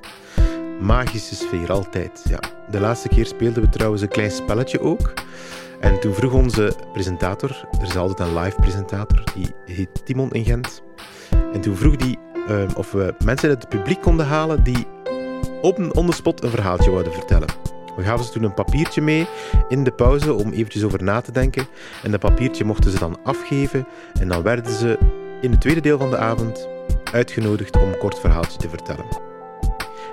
Magische 0.80 1.36
sfeer, 1.36 1.72
altijd. 1.72 2.24
Ja. 2.30 2.40
De 2.70 2.80
laatste 2.80 3.08
keer 3.08 3.26
speelden 3.26 3.64
we 3.64 3.70
trouwens 3.70 4.02
een 4.02 4.08
klein 4.08 4.32
spelletje 4.32 4.80
ook. 4.80 5.14
En 5.80 6.00
toen 6.00 6.14
vroeg 6.14 6.34
onze 6.34 6.74
presentator, 6.94 7.68
er 7.80 7.88
is 7.88 7.98
altijd 7.98 8.30
een 8.30 8.40
live 8.40 8.56
presentator, 8.56 9.24
die 9.36 9.48
heet 9.66 10.06
Timon 10.06 10.32
in 10.32 10.46
Gent. 10.46 10.82
En 11.54 11.62
toen 11.62 11.76
vroeg 11.76 11.96
hij 11.98 12.16
uh, 12.50 12.76
of 12.76 12.92
we 12.92 13.16
mensen 13.26 13.50
uit 13.50 13.62
het 13.62 13.70
publiek 13.70 14.02
konden 14.02 14.26
halen 14.26 14.64
die 14.64 14.88
op 15.62 15.78
een 15.78 15.96
on 15.96 16.14
spot 16.14 16.44
een 16.44 16.50
verhaaltje 16.50 16.92
wilden 16.92 17.14
vertellen. 17.14 17.48
We 17.96 18.04
gaven 18.04 18.26
ze 18.26 18.32
toen 18.32 18.44
een 18.44 18.54
papiertje 18.54 19.02
mee 19.02 19.28
in 19.68 19.84
de 19.84 19.92
pauze 19.92 20.34
om 20.34 20.52
eventjes 20.52 20.84
over 20.84 21.04
na 21.04 21.22
te 21.22 21.32
denken. 21.32 21.68
En 22.04 22.12
dat 22.12 22.20
papiertje 22.20 22.64
mochten 22.64 22.92
ze 22.92 23.00
dan 23.00 23.18
afgeven. 23.24 23.88
En 24.20 24.28
dan 24.28 24.44
werden 24.44 24.72
ze 24.72 24.98
in 25.42 25.52
het 25.52 25.62
tweede 25.62 25.82
deel 25.82 25.98
van 25.98 26.10
de 26.10 26.18
avond 26.18 26.77
uitgenodigd 27.12 27.76
om 27.76 27.88
een 27.88 27.98
kort 27.98 28.20
verhaaltje 28.20 28.58
te 28.58 28.70
vertellen. 28.70 29.06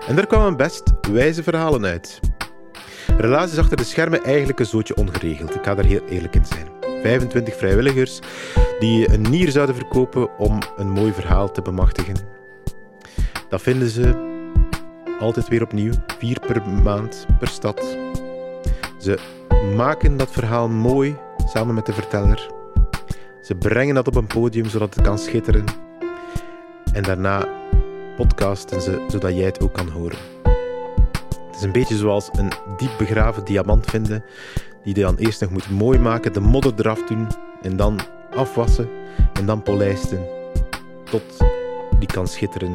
En 0.06 0.16
daar 0.16 0.26
kwamen 0.26 0.56
best 0.56 0.82
wijze 1.12 1.42
verhalen 1.42 1.84
uit. 1.84 2.20
Relaas 3.18 3.52
is 3.52 3.58
achter 3.58 3.76
de 3.76 3.84
schermen 3.84 4.24
eigenlijk 4.24 4.58
een 4.58 4.66
zootje 4.66 4.96
ongeregeld. 4.96 5.54
Ik 5.54 5.64
ga 5.64 5.74
daar 5.74 5.84
heel 5.84 6.04
eerlijk 6.08 6.34
in 6.34 6.46
zijn. 6.46 6.68
25 7.02 7.56
vrijwilligers 7.56 8.18
die 8.78 9.12
een 9.12 9.22
nier 9.22 9.50
zouden 9.50 9.74
verkopen 9.74 10.38
om 10.38 10.58
een 10.76 10.90
mooi 10.90 11.12
verhaal 11.12 11.50
te 11.50 11.62
bemachtigen. 11.62 12.16
Dat 13.48 13.62
vinden 13.62 13.88
ze 13.88 14.32
altijd 15.20 15.48
weer 15.48 15.62
opnieuw, 15.62 15.92
vier 16.18 16.40
per 16.46 16.62
maand 16.82 17.26
per 17.38 17.48
stad. 17.48 17.96
Ze 18.98 19.18
maken 19.76 20.16
dat 20.16 20.30
verhaal 20.30 20.68
mooi 20.68 21.16
samen 21.46 21.74
met 21.74 21.86
de 21.86 21.92
verteller. 21.92 22.50
Ze 23.42 23.54
brengen 23.54 23.94
dat 23.94 24.06
op 24.06 24.14
een 24.14 24.26
podium 24.26 24.66
zodat 24.68 24.94
het 24.94 25.04
kan 25.04 25.18
schitteren 25.18 25.64
en 26.94 27.02
daarna 27.02 27.48
podcasten 28.16 28.82
ze 28.82 29.04
zodat 29.08 29.36
jij 29.36 29.44
het 29.44 29.60
ook 29.60 29.72
kan 29.72 29.88
horen. 29.88 30.18
Het 31.46 31.56
is 31.56 31.62
een 31.62 31.72
beetje 31.72 31.96
zoals 31.96 32.28
een 32.32 32.52
diep 32.76 32.90
begraven 32.98 33.44
diamant 33.44 33.86
vinden, 33.86 34.24
die 34.84 34.96
je 34.96 35.02
dan 35.02 35.16
eerst 35.16 35.40
nog 35.40 35.50
moet 35.50 35.70
mooi 35.70 35.98
maken, 35.98 36.32
de 36.32 36.40
modder 36.40 36.72
eraf 36.76 37.02
doen 37.02 37.26
en 37.62 37.76
dan 37.76 38.00
afwassen 38.34 38.88
en 39.32 39.46
dan 39.46 39.62
polijsten 39.62 40.26
tot 41.10 41.22
die 41.98 42.08
kan 42.08 42.26
schitteren 42.26 42.74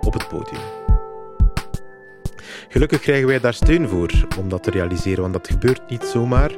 op 0.00 0.12
het 0.12 0.28
podium. 0.28 0.62
Gelukkig 2.68 3.00
krijgen 3.00 3.26
wij 3.26 3.40
daar 3.40 3.54
steun 3.54 3.88
voor 3.88 4.10
om 4.38 4.48
dat 4.48 4.62
te 4.62 4.70
realiseren, 4.70 5.20
want 5.20 5.32
dat 5.32 5.48
gebeurt 5.48 5.90
niet 5.90 6.04
zomaar. 6.04 6.50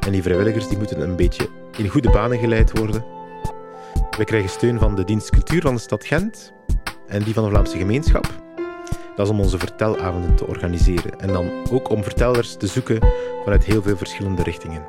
En 0.00 0.12
die 0.12 0.22
vrijwilligers 0.22 0.68
die 0.68 0.78
moeten 0.78 1.00
een 1.00 1.16
beetje 1.16 1.48
in 1.76 1.88
goede 1.88 2.10
banen 2.10 2.38
geleid 2.38 2.78
worden. 2.78 3.04
We 4.18 4.24
krijgen 4.24 4.50
steun 4.50 4.78
van 4.78 4.94
de 4.94 5.04
dienst 5.04 5.30
cultuur 5.30 5.60
van 5.60 5.74
de 5.74 5.80
stad 5.80 6.04
Gent 6.04 6.54
en 7.08 7.22
die 7.22 7.34
van 7.34 7.44
de 7.44 7.50
Vlaamse 7.50 7.78
gemeenschap. 7.78 8.26
Dat 9.16 9.26
is 9.26 9.32
om 9.32 9.40
onze 9.40 9.58
vertelavonden 9.58 10.36
te 10.36 10.46
organiseren 10.46 11.20
en 11.20 11.32
dan 11.32 11.50
ook 11.70 11.90
om 11.90 12.02
vertellers 12.02 12.56
te 12.56 12.66
zoeken 12.66 13.00
vanuit 13.42 13.64
heel 13.64 13.82
veel 13.82 13.96
verschillende 13.96 14.42
richtingen. 14.42 14.86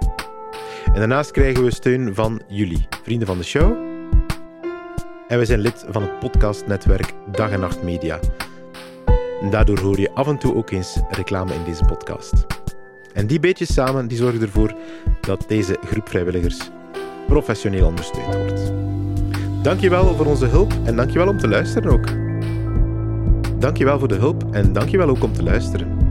En 0.85 0.99
daarnaast 0.99 1.31
krijgen 1.31 1.63
we 1.63 1.71
steun 1.71 2.15
van 2.15 2.41
jullie, 2.47 2.87
vrienden 3.03 3.27
van 3.27 3.37
de 3.37 3.43
show. 3.43 3.77
En 5.27 5.39
we 5.39 5.45
zijn 5.45 5.59
lid 5.59 5.85
van 5.89 6.01
het 6.01 6.19
podcastnetwerk 6.19 7.13
Dag 7.31 7.49
en 7.49 7.59
Nacht 7.59 7.83
Media. 7.83 8.19
Daardoor 9.49 9.79
hoor 9.79 9.99
je 9.99 10.11
af 10.13 10.27
en 10.27 10.37
toe 10.37 10.55
ook 10.55 10.71
eens 10.71 10.99
reclame 11.09 11.53
in 11.53 11.63
deze 11.63 11.85
podcast. 11.85 12.33
En 13.13 13.27
die 13.27 13.39
beetjes 13.39 13.73
samen 13.73 14.07
die 14.07 14.17
zorgen 14.17 14.41
ervoor 14.41 14.75
dat 15.21 15.45
deze 15.47 15.77
groep 15.85 16.09
vrijwilligers 16.09 16.69
professioneel 17.27 17.87
ondersteund 17.87 18.35
wordt. 18.35 18.71
Dankjewel 19.67 20.15
voor 20.15 20.25
onze 20.25 20.45
hulp 20.45 20.73
en 20.83 20.95
dankjewel 20.95 21.27
om 21.27 21.37
te 21.37 21.47
luisteren 21.47 21.91
ook. 21.91 22.07
Dankjewel 23.59 23.99
voor 23.99 24.07
de 24.07 24.15
hulp 24.15 24.43
en 24.51 24.73
dankjewel 24.73 25.09
ook 25.09 25.23
om 25.23 25.33
te 25.33 25.43
luisteren. 25.43 26.06